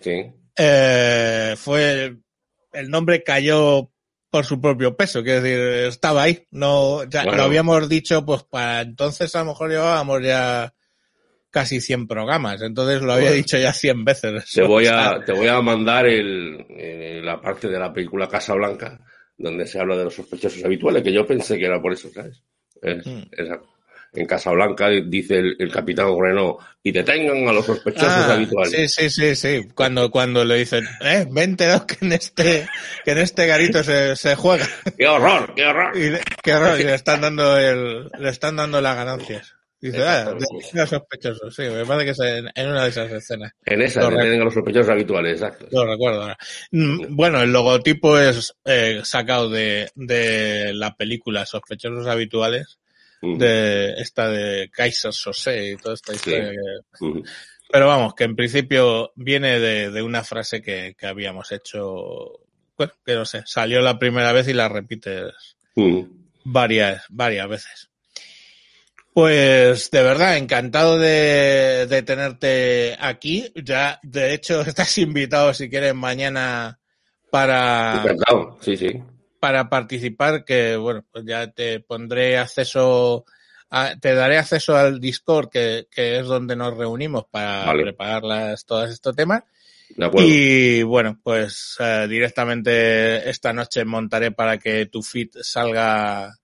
sí, 0.00 0.26
Eh, 0.58 1.54
fue, 1.56 2.16
el 2.72 2.90
nombre 2.90 3.22
cayó 3.22 3.90
por 4.30 4.44
su 4.44 4.60
propio 4.60 4.96
peso, 4.96 5.22
quiero 5.22 5.40
decir, 5.40 5.58
estaba 5.86 6.24
ahí, 6.24 6.46
no, 6.50 7.04
ya 7.04 7.22
bueno. 7.22 7.38
lo 7.38 7.44
habíamos 7.44 7.88
dicho, 7.88 8.24
pues 8.26 8.42
para 8.42 8.82
entonces 8.82 9.34
a 9.34 9.38
lo 9.40 9.46
mejor 9.46 9.70
llevábamos 9.70 10.22
ya 10.22 10.74
casi 11.56 11.80
100 11.80 12.06
programas, 12.06 12.60
entonces 12.60 13.00
lo 13.00 13.14
había 13.14 13.30
bueno, 13.30 13.36
dicho 13.36 13.56
ya 13.56 13.72
100 13.72 14.04
veces. 14.04 14.52
Te 14.52 14.60
voy 14.60 14.88
a, 14.88 15.22
te 15.24 15.32
voy 15.32 15.48
a 15.48 15.58
mandar 15.62 16.04
el, 16.04 16.66
eh, 16.68 17.22
la 17.24 17.40
parte 17.40 17.66
de 17.68 17.78
la 17.78 17.90
película 17.94 18.28
Casa 18.28 18.52
Blanca, 18.52 19.00
donde 19.38 19.66
se 19.66 19.80
habla 19.80 19.96
de 19.96 20.04
los 20.04 20.14
sospechosos 20.14 20.62
habituales, 20.62 21.02
que 21.02 21.14
yo 21.14 21.26
pensé 21.26 21.56
que 21.56 21.64
era 21.64 21.80
por 21.80 21.94
eso, 21.94 22.10
¿sabes? 22.12 22.42
Es, 22.82 23.06
mm. 23.06 23.22
esa, 23.32 23.58
en 24.12 24.26
Casablanca 24.26 24.90
dice 25.06 25.38
el, 25.38 25.56
el, 25.58 25.72
capitán 25.72 26.08
Renault 26.20 26.58
y 26.82 26.92
detengan 26.92 27.48
a 27.48 27.52
los 27.52 27.64
sospechosos 27.64 28.06
ah, 28.06 28.34
habituales. 28.34 28.72
Sí, 28.72 28.88
sí, 28.88 29.08
sí, 29.08 29.34
sí. 29.34 29.68
Cuando, 29.74 30.10
cuando 30.10 30.44
le 30.44 30.56
dicen, 30.56 30.86
eh, 31.00 31.26
vente 31.30 31.66
que 31.86 32.04
en 32.04 32.12
este, 32.12 32.68
que 33.02 33.12
en 33.12 33.18
este 33.18 33.46
garito 33.46 33.82
se, 33.82 34.14
se 34.14 34.36
juega. 34.36 34.66
¡Qué 34.98 35.06
horror! 35.06 35.54
¡Qué 35.54 35.64
horror! 35.64 35.96
Y, 35.96 36.12
¡Qué 36.42 36.54
horror! 36.54 36.78
Y 36.78 36.84
le 36.84 36.94
están 36.94 37.22
dando 37.22 37.56
el, 37.56 38.10
le 38.18 38.28
están 38.28 38.56
dando 38.56 38.82
las 38.82 38.94
ganancias. 38.94 39.55
Dice, 39.78 40.02
ah, 40.02 40.34
de 40.72 40.86
sospechosos, 40.86 41.54
sí, 41.54 41.62
me 41.62 41.84
parece 41.84 42.06
que 42.06 42.10
es 42.12 42.20
en, 42.20 42.48
en, 42.54 42.68
una 42.70 42.84
de 42.84 42.88
esas 42.88 43.12
escenas. 43.12 43.52
En 43.64 43.82
esa, 43.82 44.06
a 44.06 44.10
los 44.10 44.54
sospechosos 44.54 44.88
habituales, 44.88 45.34
exacto. 45.34 45.66
Lo 45.70 45.84
recuerdo 45.84 46.22
ahora. 46.22 46.38
Bueno, 46.70 47.42
el 47.42 47.52
logotipo 47.52 48.18
es 48.18 48.54
eh, 48.64 49.00
sacado 49.04 49.50
de, 49.50 49.90
de 49.94 50.72
la 50.72 50.94
película 50.96 51.44
Sospechosos 51.44 52.06
Habituales, 52.06 52.78
de 53.20 53.94
esta 53.98 54.28
de 54.28 54.70
Kaiser 54.70 55.12
Sose 55.12 55.72
y 55.72 55.76
toda 55.76 55.94
esta 55.94 56.14
historia. 56.14 56.50
Sí. 56.50 56.56
Que... 56.56 57.04
Uh 57.04 57.14
-huh. 57.16 57.30
Pero 57.70 57.88
vamos, 57.88 58.14
que 58.14 58.24
en 58.24 58.36
principio 58.36 59.12
viene 59.16 59.58
de, 59.58 59.90
de 59.90 60.02
una 60.02 60.22
frase 60.22 60.62
que, 60.62 60.94
que, 60.96 61.06
habíamos 61.06 61.50
hecho, 61.50 62.40
bueno, 62.78 62.92
que 63.04 63.14
no 63.14 63.24
sé, 63.24 63.42
salió 63.44 63.80
la 63.80 63.98
primera 63.98 64.32
vez 64.32 64.46
y 64.48 64.52
la 64.52 64.68
repites 64.68 65.56
uh 65.74 65.82
-huh. 65.82 66.08
varias, 66.44 67.04
varias 67.08 67.48
veces. 67.48 67.90
Pues 69.16 69.90
de 69.90 70.02
verdad, 70.02 70.36
encantado 70.36 70.98
de, 70.98 71.86
de, 71.88 72.02
tenerte 72.02 72.94
aquí. 73.00 73.50
Ya, 73.54 73.98
de 74.02 74.34
hecho, 74.34 74.60
estás 74.66 74.98
invitado 74.98 75.54
si 75.54 75.70
quieres 75.70 75.94
mañana 75.94 76.78
para. 77.30 78.02
Encantado, 78.02 78.58
sí, 78.60 78.76
sí 78.76 79.02
para 79.46 79.68
participar, 79.68 80.44
que 80.44 80.76
bueno, 80.76 81.04
pues 81.12 81.24
ya 81.24 81.50
te 81.52 81.78
pondré 81.78 82.36
acceso, 82.36 83.24
a, 83.70 83.94
te 83.96 84.12
daré 84.12 84.38
acceso 84.38 84.76
al 84.76 84.98
Discord, 84.98 85.50
que, 85.50 85.86
que, 85.88 86.18
es 86.18 86.26
donde 86.26 86.56
nos 86.56 86.76
reunimos 86.76 87.26
para 87.30 87.66
vale. 87.66 87.84
preparar 87.84 88.24
las, 88.24 88.66
todos 88.66 88.90
estos 88.90 89.14
temas. 89.14 89.44
Y 90.14 90.82
bueno, 90.82 91.20
pues 91.22 91.76
uh, 91.78 92.08
directamente 92.08 93.30
esta 93.30 93.52
noche 93.52 93.84
montaré 93.84 94.32
para 94.32 94.58
que 94.58 94.86
tu 94.86 95.00
feed 95.00 95.28
salga 95.42 96.36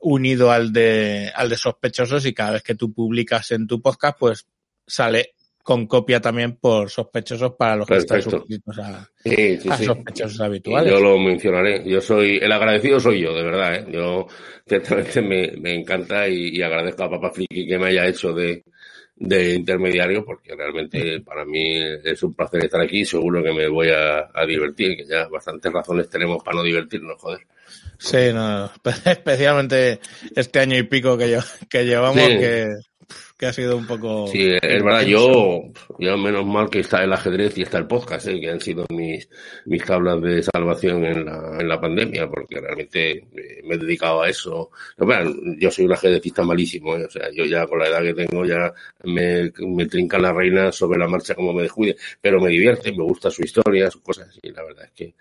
unido 0.00 0.50
al 0.50 0.72
de, 0.72 1.30
al 1.34 1.48
de 1.48 1.56
sospechosos 1.56 2.24
y 2.26 2.34
cada 2.34 2.52
vez 2.52 2.62
que 2.62 2.74
tú 2.74 2.92
publicas 2.92 3.50
en 3.52 3.66
tu 3.66 3.80
podcast, 3.80 4.18
pues 4.18 4.46
sale 4.86 5.34
con 5.68 5.86
copia 5.86 6.18
también 6.18 6.56
por 6.56 6.88
sospechosos 6.88 7.52
para 7.54 7.76
los 7.76 7.86
Perfecto. 7.86 8.14
que 8.14 8.18
están 8.20 8.40
suscritos 8.40 8.78
a, 8.78 9.10
sí, 9.22 9.58
sí, 9.58 9.68
a 9.68 9.76
sospechosos 9.76 10.40
habituales. 10.40 10.90
Yo 10.90 10.98
lo 10.98 11.18
mencionaré. 11.18 11.82
Yo 11.84 12.00
soy, 12.00 12.38
el 12.40 12.50
agradecido 12.50 12.98
soy 12.98 13.20
yo, 13.20 13.34
de 13.34 13.42
verdad, 13.42 13.74
¿eh? 13.74 13.86
Yo, 13.92 14.26
ciertamente 14.66 15.20
me, 15.20 15.52
me 15.60 15.74
encanta 15.74 16.26
y, 16.26 16.56
y, 16.56 16.62
agradezco 16.62 17.04
a 17.04 17.10
Papa 17.10 17.30
Friki 17.32 17.66
que 17.66 17.78
me 17.78 17.88
haya 17.88 18.06
hecho 18.06 18.32
de, 18.32 18.64
de 19.16 19.56
intermediario 19.56 20.24
porque 20.24 20.56
realmente 20.56 21.20
para 21.20 21.44
mí 21.44 21.82
es 22.02 22.22
un 22.22 22.32
placer 22.32 22.64
estar 22.64 22.80
aquí 22.80 23.04
seguro 23.04 23.42
que 23.42 23.52
me 23.52 23.68
voy 23.68 23.90
a, 23.90 24.30
a 24.32 24.46
divertir, 24.46 24.96
que 24.96 25.04
ya 25.04 25.28
bastantes 25.28 25.70
razones 25.70 26.08
tenemos 26.08 26.42
para 26.42 26.56
no 26.56 26.62
divertirnos, 26.62 27.20
joder. 27.20 27.40
Sí, 27.98 28.32
no, 28.32 28.70
especialmente 29.04 30.00
este 30.34 30.60
año 30.60 30.78
y 30.78 30.84
pico 30.84 31.18
que, 31.18 31.30
yo, 31.30 31.40
que 31.68 31.84
llevamos, 31.84 32.24
sí. 32.24 32.38
que 32.38 32.68
que 33.38 33.46
ha 33.46 33.52
sido 33.52 33.76
un 33.76 33.86
poco. 33.86 34.26
Sí, 34.26 34.50
es 34.60 34.82
verdad, 34.82 35.02
yo, 35.02 35.62
yo 36.00 36.18
menos 36.18 36.44
mal 36.44 36.68
que 36.68 36.80
está 36.80 37.04
el 37.04 37.12
ajedrez 37.12 37.56
y 37.56 37.62
está 37.62 37.78
el 37.78 37.86
podcast, 37.86 38.26
¿eh? 38.26 38.40
que 38.40 38.50
han 38.50 38.60
sido 38.60 38.84
mis, 38.90 39.28
mis 39.64 39.84
tablas 39.84 40.20
de 40.20 40.42
salvación 40.42 41.04
en 41.04 41.24
la, 41.24 41.56
en 41.60 41.68
la 41.68 41.80
pandemia, 41.80 42.28
porque 42.28 42.60
realmente 42.60 43.28
me 43.62 43.76
he 43.76 43.78
dedicado 43.78 44.22
a 44.22 44.28
eso. 44.28 44.70
Bueno, 44.96 45.32
yo 45.56 45.70
soy 45.70 45.84
un 45.84 45.92
ajedrecista 45.92 46.42
malísimo, 46.42 46.96
¿eh? 46.96 47.04
o 47.04 47.10
sea, 47.10 47.30
yo 47.32 47.44
ya 47.44 47.64
con 47.68 47.78
la 47.78 47.86
edad 47.86 48.02
que 48.02 48.14
tengo 48.14 48.44
ya 48.44 48.72
me, 49.04 49.52
me 49.58 49.86
trincan 49.86 50.22
la 50.22 50.32
reina 50.32 50.72
sobre 50.72 50.98
la 50.98 51.06
marcha 51.06 51.36
como 51.36 51.52
me 51.52 51.62
descuide, 51.62 51.96
pero 52.20 52.40
me 52.40 52.48
divierte, 52.48 52.90
me 52.90 53.04
gusta 53.04 53.30
su 53.30 53.42
historia, 53.42 53.88
sus 53.88 54.02
cosas, 54.02 54.36
y 54.42 54.50
la 54.50 54.64
verdad 54.64 54.86
es 54.86 54.92
que 54.92 55.14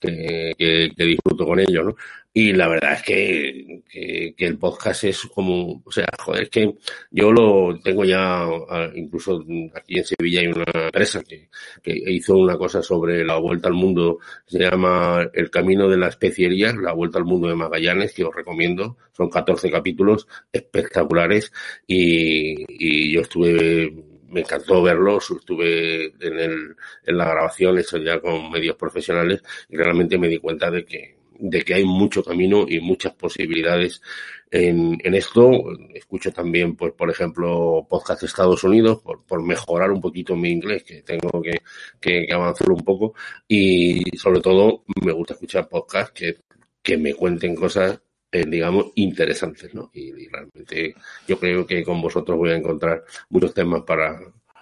que, 0.00 0.54
que, 0.56 0.90
que, 0.96 1.04
disfruto 1.04 1.44
con 1.44 1.60
ello, 1.60 1.84
¿no? 1.84 1.96
Y 2.32 2.52
la 2.52 2.68
verdad 2.68 2.92
es 2.92 3.02
que, 3.02 3.82
que, 3.90 4.34
que, 4.36 4.46
el 4.46 4.56
podcast 4.56 5.02
es 5.02 5.22
como, 5.34 5.82
o 5.84 5.90
sea, 5.90 6.06
joder, 6.20 6.44
es 6.44 6.50
que 6.50 6.74
yo 7.10 7.32
lo 7.32 7.76
tengo 7.80 8.04
ya, 8.04 8.46
incluso 8.94 9.44
aquí 9.74 9.98
en 9.98 10.04
Sevilla 10.04 10.40
hay 10.40 10.46
una 10.46 10.64
empresa 10.72 11.22
que, 11.24 11.48
que 11.82 11.92
hizo 12.12 12.36
una 12.36 12.56
cosa 12.56 12.82
sobre 12.82 13.24
la 13.24 13.36
vuelta 13.38 13.68
al 13.68 13.74
mundo, 13.74 14.18
se 14.46 14.60
llama 14.60 15.28
El 15.34 15.50
Camino 15.50 15.88
de 15.88 15.96
la 15.96 16.06
Especiería, 16.06 16.72
la 16.72 16.92
vuelta 16.92 17.18
al 17.18 17.24
mundo 17.24 17.48
de 17.48 17.56
Magallanes, 17.56 18.12
que 18.14 18.24
os 18.24 18.34
recomiendo, 18.34 18.96
son 19.10 19.28
14 19.28 19.68
capítulos 19.68 20.28
espectaculares 20.52 21.52
y, 21.86 22.64
y 22.68 23.12
yo 23.12 23.22
estuve 23.22 23.92
me 24.30 24.40
encantó 24.42 24.82
verlos, 24.82 25.30
estuve 25.30 26.06
en, 26.20 26.38
el, 26.38 26.76
en 27.04 27.18
la 27.18 27.24
grabación 27.24 27.78
hecho 27.78 27.98
ya 27.98 28.20
con 28.20 28.50
medios 28.50 28.76
profesionales 28.76 29.42
y 29.68 29.76
realmente 29.76 30.18
me 30.18 30.28
di 30.28 30.38
cuenta 30.38 30.70
de 30.70 30.84
que, 30.84 31.19
de 31.40 31.62
que 31.62 31.74
hay 31.74 31.84
mucho 31.84 32.22
camino 32.22 32.66
y 32.68 32.80
muchas 32.80 33.14
posibilidades 33.14 34.02
en, 34.50 34.98
en 35.02 35.14
esto. 35.14 35.50
Escucho 35.94 36.32
también, 36.32 36.76
pues, 36.76 36.92
por 36.92 37.10
ejemplo, 37.10 37.86
podcast 37.88 38.20
de 38.20 38.26
Estados 38.26 38.62
Unidos 38.64 39.00
por, 39.02 39.24
por 39.24 39.42
mejorar 39.42 39.90
un 39.90 40.00
poquito 40.00 40.36
mi 40.36 40.50
inglés, 40.50 40.84
que 40.84 41.02
tengo 41.02 41.42
que, 41.42 41.62
que, 42.00 42.26
que 42.26 42.34
avanzar 42.34 42.70
un 42.70 42.84
poco. 42.84 43.14
Y 43.48 44.16
sobre 44.16 44.40
todo, 44.40 44.84
me 45.02 45.12
gusta 45.12 45.34
escuchar 45.34 45.68
podcasts 45.68 46.12
que, 46.12 46.36
que 46.82 46.96
me 46.98 47.14
cuenten 47.14 47.54
cosas 47.54 48.00
eh, 48.32 48.44
digamos, 48.46 48.92
interesantes, 48.94 49.74
¿no? 49.74 49.90
Y, 49.92 50.10
y, 50.10 50.28
realmente 50.28 50.94
yo 51.26 51.36
creo 51.38 51.66
que 51.66 51.82
con 51.82 52.00
vosotros 52.00 52.38
voy 52.38 52.50
a 52.50 52.56
encontrar 52.56 53.02
muchos 53.28 53.52
temas 53.52 53.82
para, 53.82 54.20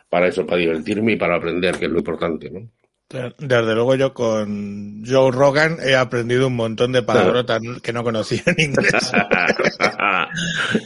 para 0.09 0.29
eso, 0.29 0.47
para 0.47 0.59
divertirme 0.61 1.13
y 1.13 1.17
para 1.17 1.37
aprender, 1.37 1.79
que 1.79 1.85
es 1.85 1.91
lo 1.91 1.99
importante, 1.99 2.51
¿no? 2.51 2.71
Desde 3.11 3.75
luego 3.75 3.95
yo 3.95 4.13
con 4.13 5.03
Joe 5.07 5.33
Rogan 5.33 5.79
he 5.83 5.95
aprendido 5.95 6.49
un 6.49 6.57
montón 6.57 6.93
de 6.93 7.03
palabrotas 7.03 7.59
claro. 7.59 7.81
que 7.81 7.93
no 7.95 8.05
conocía 8.05 8.43
en 8.45 8.71
inglés. 8.71 8.93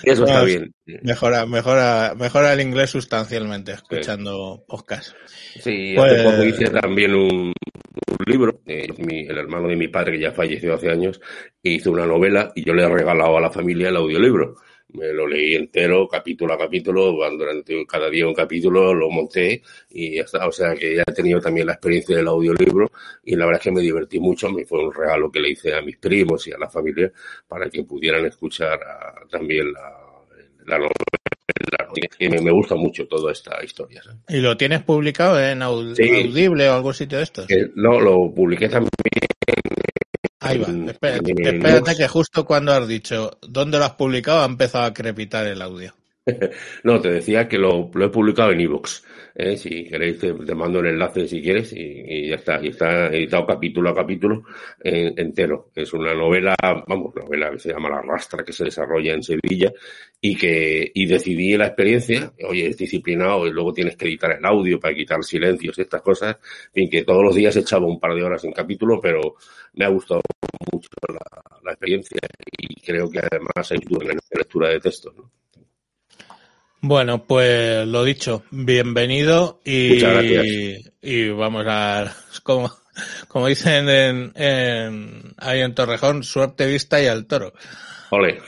Eso 0.04 0.24
está 0.24 0.38
no, 0.38 0.44
bien. 0.44 0.72
Mejora, 1.02 1.46
mejora, 1.46 2.14
mejora 2.16 2.52
el 2.52 2.60
inglés 2.60 2.90
sustancialmente 2.90 3.72
escuchando 3.72 4.58
sí. 4.58 4.64
podcast. 4.68 5.16
Sí, 5.58 5.94
pues... 5.96 6.12
hace 6.12 6.22
poco 6.22 6.44
hice 6.44 6.70
también 6.70 7.12
un, 7.12 7.46
un 7.50 8.24
libro, 8.24 8.60
eh, 8.66 8.86
mi, 8.98 9.26
el 9.26 9.38
hermano 9.38 9.66
de 9.66 9.74
mi 9.74 9.88
padre 9.88 10.12
que 10.12 10.20
ya 10.20 10.30
falleció 10.30 10.74
hace 10.74 10.90
años, 10.90 11.20
hizo 11.60 11.90
una 11.90 12.06
novela 12.06 12.52
y 12.54 12.64
yo 12.64 12.72
le 12.72 12.84
he 12.84 12.88
regalado 12.88 13.36
a 13.36 13.40
la 13.40 13.50
familia 13.50 13.88
el 13.88 13.96
audiolibro 13.96 14.54
me 14.92 15.12
lo 15.12 15.26
leí 15.26 15.54
entero, 15.54 16.06
capítulo 16.08 16.54
a 16.54 16.58
capítulo, 16.58 17.12
durante 17.12 17.86
cada 17.86 18.10
día 18.10 18.26
un 18.26 18.34
capítulo 18.34 18.94
lo 18.94 19.10
monté 19.10 19.62
y 19.90 20.16
ya 20.16 20.22
está. 20.22 20.46
O 20.46 20.52
sea 20.52 20.74
que 20.74 20.96
ya 20.96 21.04
he 21.06 21.12
tenido 21.12 21.40
también 21.40 21.66
la 21.66 21.74
experiencia 21.74 22.16
del 22.16 22.28
audiolibro 22.28 22.90
y 23.24 23.36
la 23.36 23.46
verdad 23.46 23.60
es 23.60 23.64
que 23.64 23.72
me 23.72 23.80
divertí 23.80 24.18
mucho. 24.18 24.50
Me 24.50 24.64
fue 24.64 24.84
un 24.84 24.92
regalo 24.92 25.30
que 25.30 25.40
le 25.40 25.50
hice 25.50 25.74
a 25.74 25.82
mis 25.82 25.96
primos 25.96 26.46
y 26.46 26.52
a 26.52 26.58
la 26.58 26.68
familia 26.68 27.10
para 27.48 27.68
que 27.70 27.84
pudieran 27.84 28.24
escuchar 28.26 28.80
a, 28.82 29.26
también 29.30 29.72
la, 29.72 29.98
la 30.66 30.78
novela. 30.78 30.94
Y 32.18 32.28
me, 32.28 32.40
me, 32.40 32.50
gusta 32.50 32.74
mucho 32.74 33.06
toda 33.06 33.32
esta 33.32 33.62
historia. 33.62 34.02
¿sabes? 34.02 34.18
¿Y 34.28 34.38
lo 34.38 34.56
tienes 34.56 34.82
publicado 34.82 35.38
en 35.38 35.60
Audible 35.60 36.32
sí. 36.32 36.46
o 36.48 36.72
algún 36.72 36.94
sitio 36.94 37.18
de 37.18 37.24
estos? 37.24 37.46
no, 37.74 38.00
lo 38.00 38.32
publiqué 38.32 38.68
también 38.68 38.90
Ahí 40.52 40.58
va. 40.58 40.90
Espérate, 40.90 41.32
espérate, 41.32 41.96
que 41.96 42.08
justo 42.08 42.44
cuando 42.44 42.72
has 42.72 42.86
dicho 42.86 43.38
dónde 43.42 43.78
lo 43.78 43.84
has 43.84 43.92
publicado 43.92 44.42
ha 44.42 44.46
empezado 44.46 44.84
a 44.84 44.94
crepitar 44.94 45.46
el 45.46 45.62
audio. 45.62 45.94
no, 46.84 47.00
te 47.00 47.10
decía 47.10 47.48
que 47.48 47.58
lo, 47.58 47.90
he 48.00 48.08
publicado 48.08 48.52
en 48.52 48.60
iVoox. 48.60 49.02
¿eh? 49.34 49.56
Si 49.56 49.84
queréis, 49.84 50.18
te, 50.20 50.32
mando 50.54 50.78
el 50.78 50.86
enlace 50.86 51.26
si 51.26 51.42
quieres 51.42 51.72
y, 51.72 52.28
ya 52.28 52.36
está. 52.36 52.62
Y 52.62 52.68
está 52.68 53.08
editado 53.08 53.46
capítulo 53.46 53.90
a 53.90 53.94
capítulo 53.94 54.44
entero. 54.80 55.70
Es 55.74 55.92
una 55.92 56.14
novela, 56.14 56.54
vamos, 56.86 57.12
novela 57.16 57.50
que 57.50 57.58
se 57.58 57.72
llama 57.72 57.90
La 57.90 58.02
Rastra, 58.02 58.44
que 58.44 58.52
se 58.52 58.64
desarrolla 58.64 59.14
en 59.14 59.22
Sevilla 59.22 59.72
y 60.20 60.36
que 60.36 60.92
y 60.94 61.06
decidí 61.06 61.56
la 61.56 61.66
experiencia. 61.66 62.32
Oye, 62.48 62.68
es 62.68 62.76
disciplinado 62.76 63.46
y 63.46 63.50
luego 63.50 63.72
tienes 63.72 63.96
que 63.96 64.06
editar 64.06 64.30
el 64.30 64.44
audio 64.44 64.78
para 64.78 64.94
quitar 64.94 65.24
silencios 65.24 65.76
y 65.78 65.82
estas 65.82 66.02
cosas. 66.02 66.36
En 66.66 66.72
fin, 66.72 66.90
que 66.90 67.04
todos 67.04 67.24
los 67.24 67.34
días 67.34 67.56
echaba 67.56 67.86
un 67.86 67.98
par 67.98 68.14
de 68.14 68.22
horas 68.22 68.44
en 68.44 68.52
capítulo, 68.52 69.00
pero 69.00 69.34
me 69.74 69.84
ha 69.84 69.88
gustado 69.88 70.20
mucho 70.72 70.88
la, 71.08 71.72
experiencia 71.72 72.20
y 72.58 72.80
creo 72.80 73.10
que 73.10 73.18
además 73.18 73.72
ayuda 73.72 74.10
en 74.10 74.16
la 74.16 74.38
lectura 74.38 74.68
de 74.68 74.78
textos. 74.78 75.14
¿no? 75.16 75.30
Bueno, 76.84 77.24
pues 77.24 77.86
lo 77.86 78.02
dicho, 78.02 78.42
bienvenido 78.50 79.60
y, 79.64 80.02
y 81.00 81.28
vamos 81.28 81.64
a, 81.68 82.12
como, 82.42 82.72
como 83.28 83.46
dicen 83.46 83.88
en, 83.88 84.32
en, 84.34 85.34
ahí 85.38 85.60
en 85.60 85.76
Torrejón, 85.76 86.24
suerte 86.24 86.66
vista 86.66 87.00
y 87.00 87.06
al 87.06 87.26
toro. 87.26 87.52
Ole. 88.10 88.40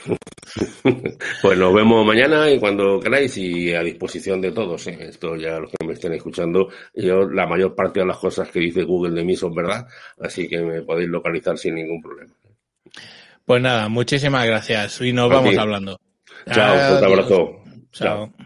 pues 1.41 1.57
nos 1.57 1.73
vemos 1.73 2.05
mañana 2.05 2.51
y 2.51 2.59
cuando 2.59 2.99
queráis 2.99 3.37
y 3.37 3.73
a 3.73 3.81
disposición 3.81 4.41
de 4.41 4.51
todos. 4.51 4.85
¿eh? 4.87 4.97
Esto 4.99 5.37
ya 5.37 5.57
los 5.57 5.71
que 5.71 5.87
me 5.87 5.93
estén 5.93 6.11
escuchando, 6.11 6.67
yo 6.93 7.21
la 7.29 7.47
mayor 7.47 7.73
parte 7.73 8.01
de 8.01 8.05
las 8.05 8.17
cosas 8.17 8.49
que 8.49 8.59
dice 8.59 8.83
Google 8.83 9.15
de 9.15 9.23
mí 9.23 9.37
son 9.37 9.55
verdad, 9.55 9.87
así 10.19 10.49
que 10.49 10.59
me 10.59 10.81
podéis 10.81 11.07
localizar 11.07 11.57
sin 11.57 11.75
ningún 11.75 12.01
problema. 12.01 12.33
Pues 13.45 13.61
nada, 13.61 13.87
muchísimas 13.87 14.45
gracias 14.45 14.99
y 14.99 15.13
nos 15.13 15.29
vamos 15.29 15.57
hablando. 15.57 16.01
Chao, 16.51 16.97
un 16.97 17.03
abrazo. 17.05 17.64
So. 17.95 18.03
Yeah. 18.03 18.45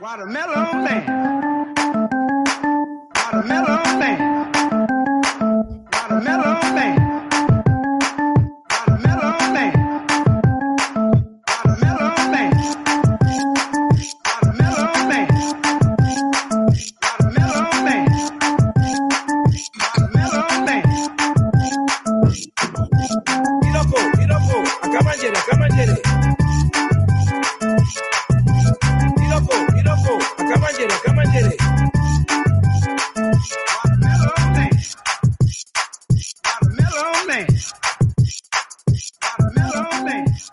Watermelon 0.00 0.84
man. 0.84 1.02
Watermelon 3.16 3.98
man. 3.98 4.18
Watermelon 5.92 6.74
man. 6.74 7.09